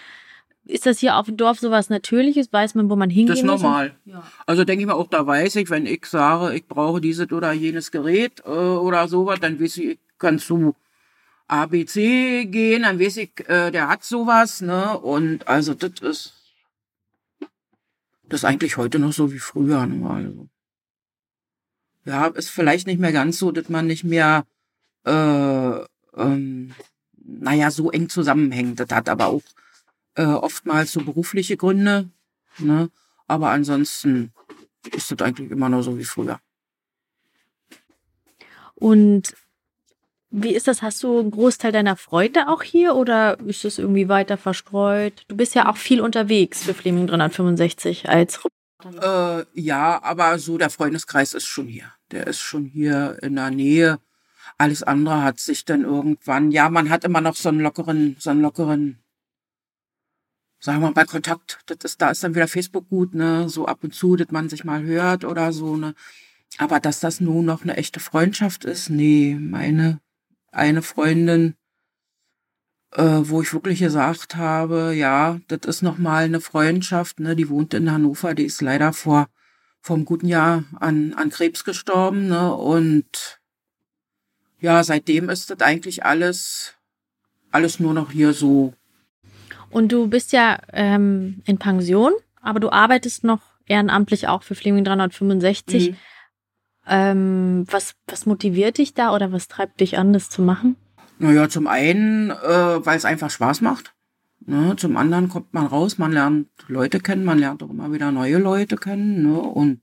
Ist 0.67 0.85
das 0.85 0.99
hier 0.99 1.15
auf 1.17 1.27
dem 1.27 1.37
Dorf 1.37 1.59
sowas 1.59 1.89
Natürliches? 1.89 2.51
Weiß 2.51 2.73
man, 2.75 2.89
wo 2.89 2.95
man 2.95 3.09
hingehen 3.09 3.33
muss? 3.33 3.41
Das 3.41 3.55
ist 3.57 3.63
normal. 3.63 3.95
Ja. 4.05 4.23
Also 4.45 4.63
denke 4.63 4.81
ich 4.81 4.87
mal, 4.87 4.93
auch 4.93 5.07
da 5.07 5.25
weiß 5.25 5.57
ich, 5.57 5.69
wenn 5.69 5.85
ich 5.85 6.05
sage, 6.05 6.55
ich 6.55 6.65
brauche 6.65 6.99
dieses 6.99 7.31
oder 7.31 7.51
jenes 7.51 7.91
Gerät 7.91 8.41
äh, 8.45 8.49
oder 8.49 9.07
sowas, 9.07 9.39
dann 9.39 9.59
weiß 9.59 9.77
ich, 9.77 9.99
kannst 10.17 10.49
du 10.49 10.73
ABC 11.47 12.45
gehen, 12.45 12.83
dann 12.83 12.99
weiß 12.99 13.17
ich, 13.17 13.47
äh, 13.47 13.69
der 13.69 13.87
hat 13.87 14.03
sowas, 14.03 14.61
ne? 14.61 14.97
Und 14.97 15.47
also 15.47 15.75
das 15.75 15.99
ist 16.01 16.33
das 18.27 18.39
ist 18.39 18.45
eigentlich 18.45 18.77
heute 18.77 18.97
noch 18.97 19.13
so 19.13 19.31
wie 19.31 19.39
früher. 19.39 19.85
Ne? 19.85 20.09
Also, 20.09 20.47
ja, 22.05 22.27
ist 22.27 22.49
vielleicht 22.49 22.87
nicht 22.87 22.99
mehr 22.99 23.11
ganz 23.11 23.37
so, 23.37 23.51
dass 23.51 23.69
man 23.69 23.85
nicht 23.85 24.03
mehr 24.03 24.45
äh, 25.05 25.79
ähm, 26.17 26.73
naja, 27.23 27.71
so 27.71 27.91
eng 27.91 28.09
zusammenhängt. 28.09 28.79
Das 28.79 28.89
hat 28.89 29.09
aber 29.09 29.27
auch 29.27 29.41
äh, 30.15 30.25
oftmals 30.25 30.91
so 30.91 31.01
berufliche 31.01 31.57
Gründe. 31.57 32.09
Ne? 32.57 32.89
Aber 33.27 33.49
ansonsten 33.49 34.31
ist 34.93 35.11
das 35.11 35.21
eigentlich 35.21 35.51
immer 35.51 35.69
noch 35.69 35.81
so 35.81 35.97
wie 35.97 36.03
früher. 36.03 36.39
Und 38.75 39.33
wie 40.29 40.53
ist 40.53 40.67
das? 40.67 40.81
Hast 40.81 41.01
du 41.01 41.19
einen 41.19 41.31
Großteil 41.31 41.71
deiner 41.71 41.95
Freunde 41.95 42.49
auch 42.49 42.61
hier 42.61 42.95
oder 42.95 43.39
ist 43.39 43.63
es 43.63 43.79
irgendwie 43.79 44.09
weiter 44.09 44.37
verstreut? 44.37 45.23
Du 45.29 45.37
bist 45.37 45.55
ja 45.55 45.69
auch 45.69 45.77
viel 45.77 46.01
unterwegs 46.01 46.63
für 46.63 46.73
Fleming 46.73 47.07
365 47.07 48.09
als 48.09 48.41
äh, 49.01 49.45
Ja, 49.53 50.03
aber 50.03 50.37
so 50.37 50.57
der 50.57 50.69
Freundeskreis 50.69 51.33
ist 51.33 51.45
schon 51.45 51.67
hier. 51.67 51.91
Der 52.11 52.27
ist 52.27 52.39
schon 52.39 52.65
hier 52.65 53.17
in 53.21 53.35
der 53.35 53.49
Nähe. 53.49 53.99
Alles 54.57 54.83
andere 54.83 55.23
hat 55.23 55.39
sich 55.39 55.65
dann 55.65 55.83
irgendwann, 55.83 56.51
ja, 56.51 56.69
man 56.69 56.89
hat 56.89 57.03
immer 57.03 57.21
noch 57.21 57.35
so 57.35 57.49
einen 57.49 57.61
lockeren, 57.61 58.15
so 58.19 58.29
einen 58.29 58.41
lockeren, 58.41 58.99
sagen 60.59 60.81
wir 60.81 60.91
mal, 60.91 61.05
Kontakt. 61.05 61.59
Das 61.67 61.77
ist, 61.83 62.01
da 62.01 62.09
ist 62.09 62.23
dann 62.23 62.35
wieder 62.35 62.47
Facebook 62.47 62.89
gut, 62.89 63.13
ne? 63.13 63.49
So 63.49 63.65
ab 63.67 63.79
und 63.83 63.93
zu, 63.93 64.15
dass 64.15 64.31
man 64.31 64.49
sich 64.49 64.63
mal 64.63 64.83
hört 64.83 65.25
oder 65.25 65.53
so, 65.53 65.77
ne? 65.77 65.95
Aber 66.57 66.79
dass 66.79 66.99
das 66.99 67.19
nun 67.21 67.45
noch 67.45 67.63
eine 67.63 67.77
echte 67.77 67.99
Freundschaft 67.99 68.65
ist, 68.65 68.89
nee, 68.89 69.37
meine 69.39 69.99
eine 70.51 70.81
Freundin, 70.81 71.55
äh, 72.93 73.03
wo 73.03 73.41
ich 73.41 73.53
wirklich 73.53 73.79
gesagt 73.79 74.35
habe, 74.35 74.93
ja, 74.95 75.39
das 75.47 75.61
ist 75.65 75.81
nochmal 75.81 76.25
eine 76.25 76.39
Freundschaft, 76.41 77.19
ne, 77.19 77.35
die 77.35 77.49
wohnt 77.49 77.73
in 77.73 77.91
Hannover, 77.91 78.33
die 78.33 78.45
ist 78.45 78.61
leider 78.61 78.93
vor 78.93 79.27
vom 79.81 80.05
guten 80.05 80.27
Jahr 80.27 80.63
an, 80.79 81.13
an 81.13 81.29
Krebs 81.29 81.63
gestorben, 81.65 82.27
ne, 82.27 82.53
und 82.53 83.39
ja, 84.59 84.83
seitdem 84.83 85.29
ist 85.29 85.49
das 85.49 85.59
eigentlich 85.59 86.05
alles, 86.05 86.75
alles 87.51 87.79
nur 87.79 87.93
noch 87.93 88.11
hier 88.11 88.33
so. 88.33 88.73
Und 89.75 89.91
du 89.91 90.07
bist 90.07 90.31
ja 90.31 90.57
ähm, 90.71 91.41
in 91.43 91.57
Pension, 91.57 92.13
aber 92.41 92.61
du 92.61 92.71
arbeitest 92.71 93.25
noch 93.25 93.41
ehrenamtlich 93.65 94.29
auch 94.29 94.41
für 94.41 94.55
Fleming 94.55 94.85
365. 94.85 95.89
Mhm. 95.89 95.95
Ähm, 96.87 97.65
was, 97.69 97.95
was 98.07 98.25
motiviert 98.25 98.77
dich 98.77 98.93
da 98.93 99.13
oder 99.13 99.33
was 99.33 99.49
treibt 99.49 99.81
dich 99.81 99.97
an, 99.97 100.13
das 100.13 100.29
zu 100.29 100.41
machen? 100.43 100.77
Naja, 101.19 101.49
zum 101.49 101.67
einen, 101.67 102.29
äh, 102.29 102.85
weil 102.85 102.95
es 102.95 103.03
einfach 103.03 103.29
Spaß 103.29 103.59
macht. 103.59 103.93
Ne? 104.45 104.77
Zum 104.77 104.95
anderen 104.95 105.27
kommt 105.27 105.53
man 105.53 105.65
raus, 105.65 105.97
man 105.97 106.13
lernt 106.13 106.47
Leute 106.69 107.01
kennen, 107.01 107.25
man 107.25 107.39
lernt 107.39 107.61
auch 107.61 107.69
immer 107.69 107.91
wieder 107.91 108.13
neue 108.13 108.37
Leute 108.37 108.77
kennen. 108.77 109.23
Ne? 109.23 109.37
Und 109.37 109.81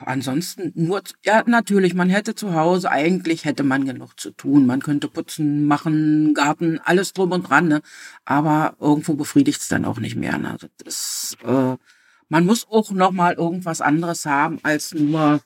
ansonsten 0.00 0.72
nur, 0.74 1.02
ja, 1.24 1.42
natürlich, 1.46 1.94
man 1.94 2.10
hätte 2.10 2.34
zu 2.34 2.54
Hause, 2.54 2.90
eigentlich 2.90 3.44
hätte 3.44 3.62
man 3.62 3.84
genug 3.84 4.18
zu 4.18 4.30
tun. 4.30 4.66
Man 4.66 4.80
könnte 4.80 5.08
putzen, 5.08 5.66
machen, 5.66 6.34
Garten, 6.34 6.80
alles 6.84 7.12
drum 7.12 7.32
und 7.32 7.48
dran. 7.48 7.68
Ne? 7.68 7.82
Aber 8.24 8.76
irgendwo 8.80 9.14
befriedigt 9.14 9.60
es 9.60 9.68
dann 9.68 9.84
auch 9.84 9.98
nicht 9.98 10.16
mehr. 10.16 10.38
Ne? 10.38 10.56
Das 10.58 10.94
ist, 10.94 11.36
äh, 11.44 11.76
man 12.28 12.46
muss 12.46 12.66
auch 12.68 12.90
noch 12.90 13.12
mal 13.12 13.34
irgendwas 13.34 13.80
anderes 13.80 14.26
haben 14.26 14.58
als 14.62 14.92
nur 14.94 15.40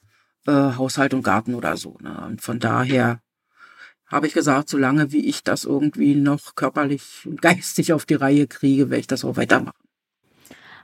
äh, 0.47 0.53
Haushalt 0.53 1.15
und 1.15 1.23
Garten 1.23 1.55
oder 1.55 1.77
so. 1.77 1.99
Ne? 2.01 2.25
Und 2.27 2.43
von 2.43 2.59
daher 2.59 3.21
habe 4.07 4.27
ich 4.27 4.35
gesagt, 4.35 4.69
solange 4.69 5.11
wie 5.13 5.27
ich 5.27 5.43
das 5.43 5.65
irgendwie 5.65 6.15
noch 6.15 6.55
körperlich 6.55 7.25
und 7.25 7.41
geistig 7.43 7.93
auf 7.93 8.05
die 8.05 8.15
Reihe 8.15 8.47
kriege, 8.47 8.91
werde 8.91 9.01
ich 9.01 9.07
das 9.07 9.25
auch 9.25 9.37
weitermachen. 9.37 9.77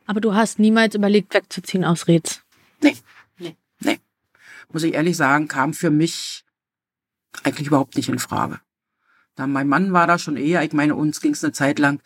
Aber 0.06 0.22
du 0.22 0.34
hast 0.34 0.58
niemals 0.58 0.94
überlegt, 0.94 1.34
wegzuziehen 1.34 1.84
aus 1.84 2.08
Reds? 2.08 2.42
Nee. 2.82 2.96
Muss 4.72 4.82
ich 4.82 4.94
ehrlich 4.94 5.16
sagen, 5.16 5.48
kam 5.48 5.72
für 5.72 5.90
mich 5.90 6.44
eigentlich 7.42 7.68
überhaupt 7.68 7.96
nicht 7.96 8.08
in 8.08 8.18
Frage. 8.18 8.60
Dann 9.34 9.52
mein 9.52 9.68
Mann 9.68 9.92
war 9.92 10.06
da 10.06 10.18
schon 10.18 10.36
eher, 10.36 10.62
ich 10.64 10.72
meine, 10.72 10.94
uns 10.94 11.20
ging 11.20 11.32
es 11.32 11.44
eine 11.44 11.52
Zeit 11.52 11.78
lang 11.78 12.02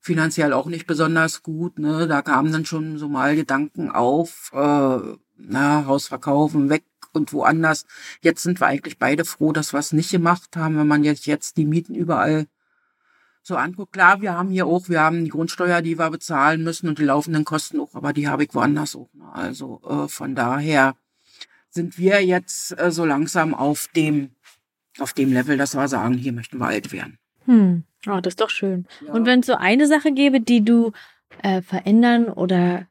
finanziell 0.00 0.52
auch 0.52 0.66
nicht 0.66 0.86
besonders 0.86 1.42
gut. 1.42 1.78
Ne? 1.78 2.06
Da 2.06 2.22
kamen 2.22 2.52
dann 2.52 2.64
schon 2.64 2.96
so 2.98 3.08
mal 3.08 3.34
Gedanken 3.34 3.90
auf, 3.90 4.50
äh, 4.54 4.98
na, 5.36 5.86
Haus 5.86 6.06
verkaufen, 6.06 6.70
weg 6.70 6.84
und 7.12 7.32
woanders. 7.32 7.86
Jetzt 8.20 8.42
sind 8.42 8.60
wir 8.60 8.66
eigentlich 8.68 8.98
beide 8.98 9.24
froh, 9.24 9.52
dass 9.52 9.72
wir 9.72 9.80
es 9.80 9.92
nicht 9.92 10.10
gemacht 10.10 10.56
haben, 10.56 10.78
wenn 10.78 10.86
man 10.86 11.02
jetzt, 11.02 11.26
jetzt 11.26 11.56
die 11.56 11.66
Mieten 11.66 11.94
überall 11.94 12.46
so 13.42 13.56
angucke, 13.56 13.92
klar, 13.92 14.20
wir 14.20 14.34
haben 14.34 14.50
hier 14.50 14.66
auch, 14.66 14.88
wir 14.88 15.00
haben 15.00 15.24
die 15.24 15.30
Grundsteuer, 15.30 15.80
die 15.80 15.98
wir 15.98 16.10
bezahlen 16.10 16.64
müssen 16.64 16.88
und 16.88 16.98
die 16.98 17.04
laufenden 17.04 17.44
Kosten 17.44 17.78
auch, 17.78 17.94
aber 17.94 18.12
die 18.12 18.28
habe 18.28 18.42
ich 18.42 18.54
woanders 18.54 18.96
auch. 18.96 19.08
Ne? 19.14 19.24
Also 19.32 19.80
äh, 19.88 20.08
von 20.08 20.34
daher 20.34 20.96
sind 21.76 21.96
wir 21.98 22.24
jetzt 22.24 22.76
äh, 22.76 22.90
so 22.90 23.04
langsam 23.04 23.54
auf 23.54 23.88
dem, 23.94 24.30
auf 24.98 25.12
dem 25.12 25.32
Level, 25.32 25.56
dass 25.56 25.76
wir 25.76 25.86
sagen, 25.86 26.14
hier 26.14 26.32
möchten 26.32 26.58
wir 26.58 26.66
alt 26.66 26.90
werden. 26.90 27.18
Hm. 27.44 27.84
Oh, 28.08 28.18
das 28.20 28.32
ist 28.32 28.40
doch 28.40 28.50
schön. 28.50 28.86
Ja. 29.06 29.12
Und 29.12 29.26
wenn 29.26 29.40
es 29.40 29.46
so 29.46 29.54
eine 29.54 29.86
Sache 29.86 30.12
gäbe, 30.12 30.40
die 30.40 30.64
du 30.64 30.92
äh, 31.42 31.62
verändern 31.62 32.26
oder 32.26 32.86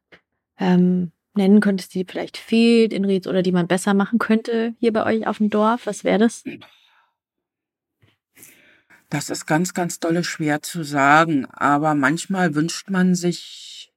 ähm, 0.58 1.12
nennen 1.34 1.60
könntest, 1.60 1.94
die 1.94 2.06
vielleicht 2.06 2.38
fehlt 2.38 2.94
in 2.94 3.06
Rietz 3.06 3.28
oder 3.28 3.42
die 3.42 3.52
man 3.52 3.68
besser 3.68 3.94
machen 3.94 4.20
könnte 4.20 4.74
hier 4.80 4.94
bei 4.94 5.06
euch 5.06 5.28
auf 5.28 5.38
dem 5.38 5.50
Dorf, 5.50 5.86
was 5.86 6.04
wäre 6.04 6.20
das? 6.20 6.44
Das 9.10 9.30
ist 9.30 9.46
ganz, 9.46 9.74
ganz 9.74 10.00
dolle 10.00 10.24
schwer 10.24 10.62
zu 10.62 10.84
sagen, 10.84 11.46
aber 11.46 11.96
manchmal 11.96 12.56
wünscht 12.56 12.90
man 12.90 13.16
sich 13.16 13.94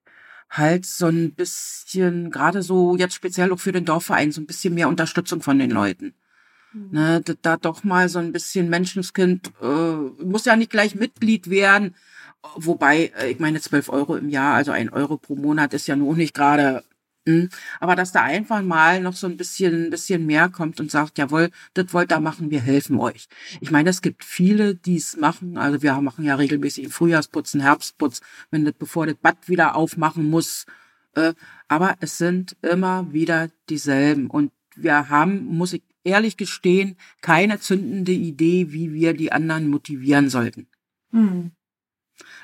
halt 0.50 0.86
so 0.86 1.06
ein 1.06 1.34
bisschen, 1.34 2.30
gerade 2.30 2.62
so 2.62 2.96
jetzt 2.96 3.14
speziell 3.14 3.52
auch 3.52 3.60
für 3.60 3.72
den 3.72 3.84
Dorfverein, 3.84 4.32
so 4.32 4.40
ein 4.40 4.46
bisschen 4.46 4.74
mehr 4.74 4.88
Unterstützung 4.88 5.42
von 5.42 5.58
den 5.58 5.70
Leuten. 5.70 6.14
Ne, 6.74 7.22
da, 7.42 7.56
doch 7.56 7.82
mal 7.82 8.08
so 8.10 8.18
ein 8.18 8.30
bisschen 8.32 8.68
Menschenskind, 8.68 9.52
äh, 9.62 10.24
muss 10.24 10.44
ja 10.44 10.54
nicht 10.54 10.70
gleich 10.70 10.94
Mitglied 10.94 11.48
werden, 11.48 11.94
wobei, 12.56 13.10
äh, 13.18 13.30
ich 13.30 13.38
meine, 13.38 13.60
12 13.60 13.88
Euro 13.88 14.16
im 14.16 14.28
Jahr, 14.28 14.54
also 14.54 14.72
ein 14.72 14.90
Euro 14.90 15.16
pro 15.16 15.34
Monat 15.34 15.72
ist 15.72 15.86
ja 15.86 15.96
nur 15.96 16.14
nicht 16.14 16.34
gerade, 16.34 16.84
hm, 17.28 17.50
aber 17.78 17.94
dass 17.94 18.10
da 18.10 18.22
einfach 18.22 18.62
mal 18.62 19.02
noch 19.02 19.12
so 19.12 19.26
ein 19.26 19.36
bisschen, 19.36 19.84
ein 19.84 19.90
bisschen 19.90 20.24
mehr 20.24 20.48
kommt 20.48 20.80
und 20.80 20.90
sagt, 20.90 21.18
jawohl, 21.18 21.50
das 21.74 21.92
wollt 21.92 22.10
ihr 22.10 22.20
machen, 22.20 22.50
wir 22.50 22.62
helfen 22.62 22.98
euch. 22.98 23.28
Ich 23.60 23.70
meine, 23.70 23.90
es 23.90 24.00
gibt 24.00 24.24
viele, 24.24 24.74
die 24.74 24.96
es 24.96 25.18
machen, 25.18 25.58
also 25.58 25.82
wir 25.82 25.92
machen 26.00 26.24
ja 26.24 26.36
regelmäßig 26.36 26.84
einen 26.84 26.92
Frühjahrsputz, 26.92 27.54
einen 27.54 27.64
Herbstputz, 27.64 28.22
wenn 28.50 28.64
das, 28.64 28.72
bevor 28.78 29.04
das 29.04 29.16
Bad 29.16 29.46
wieder 29.46 29.76
aufmachen 29.76 30.30
muss, 30.30 30.64
äh, 31.16 31.34
aber 31.68 31.96
es 32.00 32.16
sind 32.16 32.56
immer 32.62 33.12
wieder 33.12 33.50
dieselben 33.68 34.28
und 34.28 34.50
wir 34.74 35.10
haben, 35.10 35.44
muss 35.44 35.74
ich 35.74 35.82
ehrlich 36.04 36.38
gestehen, 36.38 36.96
keine 37.20 37.60
zündende 37.60 38.12
Idee, 38.12 38.72
wie 38.72 38.94
wir 38.94 39.12
die 39.12 39.32
anderen 39.32 39.68
motivieren 39.68 40.30
sollten. 40.30 40.66
Hm. 41.10 41.50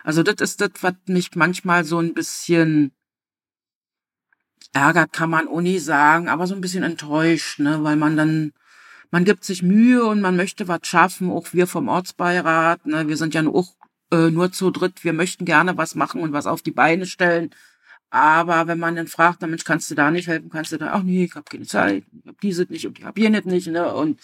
Also 0.03 0.23
das 0.23 0.43
ist 0.43 0.61
das, 0.61 0.73
was 0.83 0.95
mich 1.07 1.35
manchmal 1.37 1.85
so 1.85 2.01
ein 2.01 2.13
bisschen 2.13 2.93
ärgert, 4.75 5.13
kann 5.13 5.31
man 5.31 5.49
nie 5.63 5.79
sagen, 5.79 6.29
aber 6.29 6.47
so 6.47 6.55
ein 6.55 6.61
bisschen 6.61 6.83
enttäuscht, 6.83 7.61
ne, 7.61 7.83
weil 7.83 7.97
man 7.97 8.17
dann, 8.17 8.53
man 9.11 9.25
gibt 9.25 9.45
sich 9.45 9.63
Mühe 9.63 10.05
und 10.05 10.21
man 10.21 10.37
möchte 10.37 10.69
was 10.69 10.81
schaffen, 10.85 11.31
auch 11.31 11.47
wir 11.53 11.67
vom 11.67 11.89
Ortsbeirat, 11.89 12.87
ne, 12.87 13.09
wir 13.09 13.17
sind 13.17 13.35
ja 13.35 13.43
nur, 13.43 13.67
äh, 14.13 14.31
nur 14.31 14.53
zu 14.53 14.71
dritt, 14.71 15.05
wir 15.05 15.13
möchten 15.13 15.45
gerne 15.45 15.77
was 15.79 15.95
machen 15.95 16.21
und 16.21 16.33
was 16.33 16.47
auf 16.47 16.63
die 16.63 16.73
Beine 16.73 17.07
stellen, 17.07 17.51
aber 18.11 18.67
wenn 18.67 18.79
man 18.79 18.97
dann 18.97 19.09
fragt, 19.09 19.39
na 19.41 19.47
Mensch, 19.47 19.65
kannst 19.65 19.91
du 19.91 19.95
da 19.95 20.11
nicht 20.11 20.29
helfen, 20.29 20.51
kannst 20.51 20.73
du 20.73 20.79
da, 20.79 20.93
ach 20.93 21.03
nee, 21.03 21.25
ich 21.25 21.35
habe 21.35 21.47
keine 21.51 21.67
Zeit, 21.67 22.05
ich 22.13 22.27
hab 22.29 22.41
dieses 22.41 22.69
nicht 22.69 22.87
und 22.87 22.99
ich 22.99 23.05
hab 23.05 23.19
jenes 23.19 23.45
nicht, 23.45 23.69
ne, 23.69 23.95
und 23.95 24.21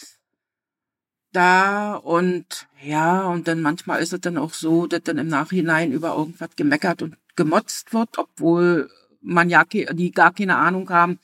da 1.32 1.94
und 1.94 2.66
ja, 2.82 3.26
und 3.28 3.46
dann 3.46 3.60
manchmal 3.62 4.02
ist 4.02 4.12
es 4.12 4.20
dann 4.20 4.36
auch 4.36 4.52
so, 4.52 4.86
dass 4.86 5.02
dann 5.04 5.18
im 5.18 5.28
Nachhinein 5.28 5.92
über 5.92 6.16
irgendwas 6.16 6.50
gemeckert 6.56 7.02
und 7.02 7.16
gemotzt 7.36 7.92
wird, 7.92 8.18
obwohl 8.18 8.90
man 9.20 9.50
ja 9.50 9.64
die 9.64 10.10
gar 10.12 10.32
keine 10.32 10.56
Ahnung 10.56 10.90
haben 10.90 11.18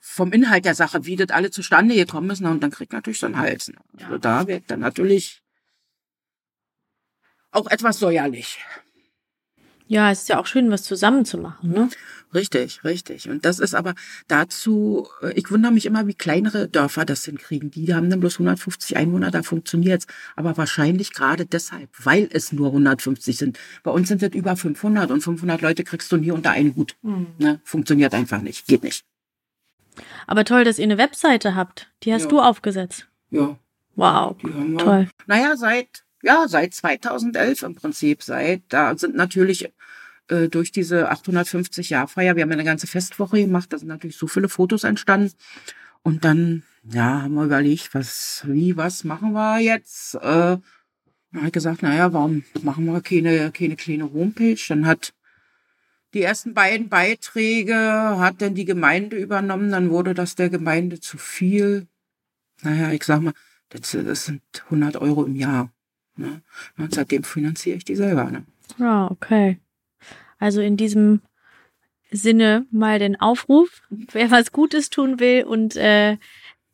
vom 0.00 0.32
Inhalt 0.32 0.64
der 0.64 0.74
Sache, 0.74 1.06
wie 1.06 1.16
das 1.16 1.30
alle 1.30 1.50
zustande 1.50 1.94
gekommen 1.94 2.30
ist, 2.30 2.40
ne, 2.40 2.50
und 2.50 2.62
dann 2.62 2.70
kriegt 2.70 2.92
natürlich 2.92 3.20
so 3.20 3.26
einen 3.26 3.38
Hals. 3.38 3.68
Ne. 3.68 3.76
Also 4.02 4.18
da 4.18 4.46
wird 4.46 4.64
dann 4.70 4.80
natürlich 4.80 5.42
auch 7.52 7.66
etwas 7.68 7.98
säuerlich. 7.98 8.58
Ja, 9.90 10.12
es 10.12 10.20
ist 10.20 10.28
ja 10.28 10.38
auch 10.38 10.46
schön, 10.46 10.70
was 10.70 10.84
zusammen 10.84 11.24
zu 11.24 11.36
machen, 11.36 11.72
ne? 11.72 11.88
Richtig, 12.32 12.84
richtig. 12.84 13.28
Und 13.28 13.44
das 13.44 13.58
ist 13.58 13.74
aber 13.74 13.94
dazu, 14.28 15.08
äh, 15.20 15.32
ich 15.32 15.50
wundere 15.50 15.72
mich 15.72 15.84
immer, 15.84 16.06
wie 16.06 16.14
kleinere 16.14 16.68
Dörfer 16.68 17.04
das 17.04 17.24
hinkriegen. 17.24 17.72
Die 17.72 17.92
haben 17.92 18.08
dann 18.08 18.20
bloß 18.20 18.34
150 18.34 18.96
Einwohner, 18.96 19.32
da 19.32 19.42
funktioniert's. 19.42 20.06
Aber 20.36 20.56
wahrscheinlich 20.56 21.12
gerade 21.12 21.44
deshalb, 21.44 21.88
weil 22.04 22.28
es 22.32 22.52
nur 22.52 22.68
150 22.68 23.36
sind. 23.36 23.58
Bei 23.82 23.90
uns 23.90 24.06
sind 24.06 24.22
es 24.22 24.32
über 24.32 24.54
500 24.54 25.10
und 25.10 25.22
500 25.22 25.60
Leute 25.60 25.82
kriegst 25.82 26.12
du 26.12 26.18
nie 26.18 26.30
unter 26.30 26.52
einen 26.52 26.76
Hut. 26.76 26.94
Ne? 27.38 27.60
Funktioniert 27.64 28.14
einfach 28.14 28.42
nicht, 28.42 28.68
geht 28.68 28.84
nicht. 28.84 29.04
Aber 30.28 30.44
toll, 30.44 30.62
dass 30.62 30.78
ihr 30.78 30.84
eine 30.84 30.98
Webseite 30.98 31.56
habt. 31.56 31.90
Die 32.04 32.12
hast 32.14 32.22
Ja. 32.22 32.28
du 32.28 32.40
aufgesetzt. 32.40 33.08
Ja, 33.30 33.58
Wow, 33.96 34.36
toll. 34.78 35.08
Naja, 35.26 35.56
seit, 35.56 36.04
ja, 36.22 36.46
seit 36.48 36.74
2011 36.74 37.62
im 37.62 37.74
Prinzip. 37.74 38.22
Seit, 38.22 38.62
da 38.68 38.96
sind 38.96 39.14
natürlich 39.16 39.72
äh, 40.28 40.48
durch 40.48 40.72
diese 40.72 41.10
850-Jahr-Feier, 41.10 42.36
wir 42.36 42.42
haben 42.42 42.50
ja 42.50 42.56
eine 42.56 42.64
ganze 42.64 42.86
Festwoche 42.86 43.40
gemacht, 43.40 43.72
da 43.72 43.78
sind 43.78 43.88
natürlich 43.88 44.16
so 44.16 44.26
viele 44.26 44.48
Fotos 44.48 44.84
entstanden. 44.84 45.32
Und 46.02 46.24
dann, 46.24 46.62
ja, 46.84 47.22
haben 47.22 47.34
wir 47.34 47.44
überlegt, 47.44 47.94
was, 47.94 48.42
wie, 48.46 48.76
was 48.76 49.04
machen 49.04 49.32
wir 49.32 49.58
jetzt? 49.60 50.14
Äh, 50.14 50.58
dann 51.32 51.46
ich 51.46 51.52
gesagt, 51.52 51.82
naja, 51.82 52.12
warum 52.12 52.44
machen 52.62 52.86
wir 52.86 53.00
keine, 53.00 53.52
keine 53.52 53.76
kleine 53.76 54.12
Homepage? 54.12 54.58
Dann 54.68 54.86
hat 54.86 55.12
die 56.12 56.22
ersten 56.22 56.54
beiden 56.54 56.88
Beiträge 56.88 57.76
hat 57.76 58.42
dann 58.42 58.54
die 58.54 58.64
Gemeinde 58.64 59.16
übernommen, 59.16 59.70
dann 59.70 59.90
wurde 59.90 60.12
das 60.12 60.34
der 60.34 60.48
Gemeinde 60.48 60.98
zu 60.98 61.18
viel. 61.18 61.86
Naja, 62.62 62.90
ich 62.90 63.04
sag 63.04 63.20
mal, 63.20 63.32
das, 63.68 63.92
das 63.92 64.24
sind 64.24 64.42
100 64.64 64.96
Euro 64.96 65.24
im 65.24 65.36
Jahr. 65.36 65.72
Ne? 66.16 66.42
Und 66.78 66.94
seitdem 66.94 67.24
finanziere 67.24 67.76
ich 67.76 67.84
die 67.84 67.96
selber. 67.96 68.30
Ne? 68.30 68.44
Ja, 68.78 69.10
okay. 69.10 69.58
Also 70.38 70.60
in 70.60 70.76
diesem 70.76 71.20
Sinne 72.10 72.66
mal 72.70 72.98
den 72.98 73.20
Aufruf, 73.20 73.82
wer 73.90 74.30
was 74.30 74.52
Gutes 74.52 74.90
tun 74.90 75.20
will 75.20 75.44
und 75.44 75.76
äh, 75.76 76.16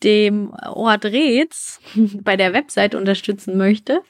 dem 0.02 0.50
Ort 0.50 1.04
Reetz 1.04 1.80
bei 2.22 2.36
der 2.36 2.52
Website 2.52 2.94
unterstützen 2.94 3.56
möchte, 3.56 4.02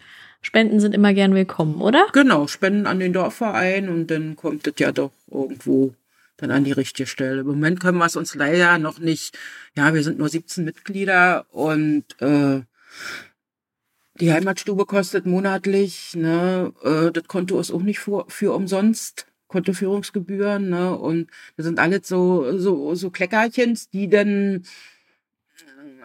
Spenden 0.43 0.79
sind 0.79 0.95
immer 0.95 1.13
gern 1.13 1.35
willkommen, 1.35 1.81
oder? 1.81 2.07
Genau, 2.13 2.47
Spenden 2.47 2.87
an 2.87 3.01
den 3.01 3.13
Dorfverein 3.13 3.89
und 3.89 4.11
dann 4.11 4.37
kommt 4.37 4.67
das 4.67 4.75
ja 4.79 4.93
doch 4.93 5.11
irgendwo 5.29 5.95
dann 6.37 6.51
an 6.51 6.65
die 6.65 6.73
richtige 6.73 7.09
Stelle. 7.09 7.41
Im 7.41 7.47
Moment 7.47 7.81
können 7.81 7.99
wir 7.99 8.07
es 8.07 8.15
uns 8.15 8.35
leider 8.35 8.79
noch 8.79 8.99
nicht, 8.99 9.37
ja, 9.75 9.93
wir 9.93 10.03
sind 10.05 10.19
nur 10.19 10.29
17 10.29 10.65
Mitglieder 10.65 11.47
und 11.51 12.05
äh, 12.21 12.61
die 14.21 14.33
Heimatstube 14.33 14.87
kostet 14.87 15.27
monatlich, 15.27 16.15
ne, 16.15 16.73
äh, 16.83 17.11
das 17.11 17.25
Konto 17.25 17.59
ist 17.61 17.71
auch 17.71 17.83
nicht 17.83 17.99
für, 17.99 18.25
für 18.29 18.55
umsonst. 18.55 19.27
Kontoführungsgebühren, 19.49 20.69
ne? 20.71 20.97
Und 20.99 21.31
das 21.57 21.67
sind 21.67 21.79
alles 21.79 22.09
so, 22.09 22.59
so, 22.59 22.95
so 22.95 23.11
Kleckerchens, 23.11 23.89
die 23.89 24.09
dann 24.09 24.65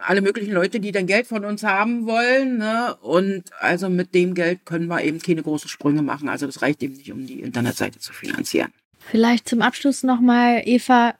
alle 0.04 0.20
möglichen 0.20 0.52
Leute, 0.52 0.80
die 0.80 0.92
dann 0.92 1.06
Geld 1.06 1.26
von 1.26 1.44
uns 1.44 1.62
haben 1.62 2.06
wollen, 2.06 2.58
ne? 2.58 2.96
Und 3.00 3.44
also 3.58 3.88
mit 3.88 4.14
dem 4.14 4.34
Geld 4.34 4.64
können 4.64 4.88
wir 4.88 5.02
eben 5.02 5.18
keine 5.20 5.42
großen 5.42 5.68
Sprünge 5.68 6.02
machen. 6.02 6.28
Also 6.28 6.46
das 6.46 6.62
reicht 6.62 6.82
eben 6.82 6.94
nicht, 6.94 7.12
um 7.12 7.26
die 7.26 7.40
Internetseite 7.40 7.98
zu 7.98 8.12
finanzieren. 8.12 8.72
Vielleicht 8.98 9.48
zum 9.48 9.62
Abschluss 9.62 10.02
nochmal, 10.02 10.62
Eva, 10.64 11.14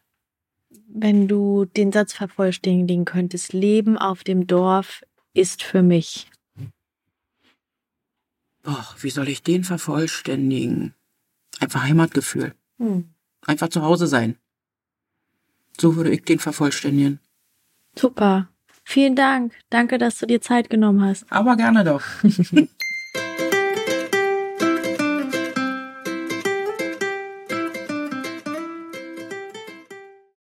wenn 0.88 1.28
du 1.28 1.64
den 1.64 1.92
Satz 1.92 2.12
vervollständigen 2.12 3.04
könntest. 3.04 3.52
Leben 3.52 3.98
auf 3.98 4.24
dem 4.24 4.46
Dorf 4.46 5.02
ist 5.34 5.62
für 5.62 5.82
mich. 5.82 6.28
Boah, 8.62 8.86
wie 9.00 9.10
soll 9.10 9.28
ich 9.28 9.42
den 9.42 9.64
vervollständigen? 9.64 10.94
Einfach 11.58 11.82
Heimatgefühl. 11.82 12.54
Hm. 12.78 13.08
Einfach 13.44 13.68
zu 13.68 13.82
Hause 13.82 14.06
sein. 14.06 14.36
So 15.80 15.96
würde 15.96 16.10
ich 16.10 16.22
den 16.24 16.38
vervollständigen. 16.38 17.18
Super. 17.98 18.48
Vielen 18.84 19.16
Dank. 19.16 19.52
Danke, 19.70 19.98
dass 19.98 20.18
du 20.18 20.26
dir 20.26 20.40
Zeit 20.40 20.70
genommen 20.70 21.02
hast. 21.02 21.24
Aber 21.30 21.56
gerne 21.56 21.84
doch. 21.84 22.02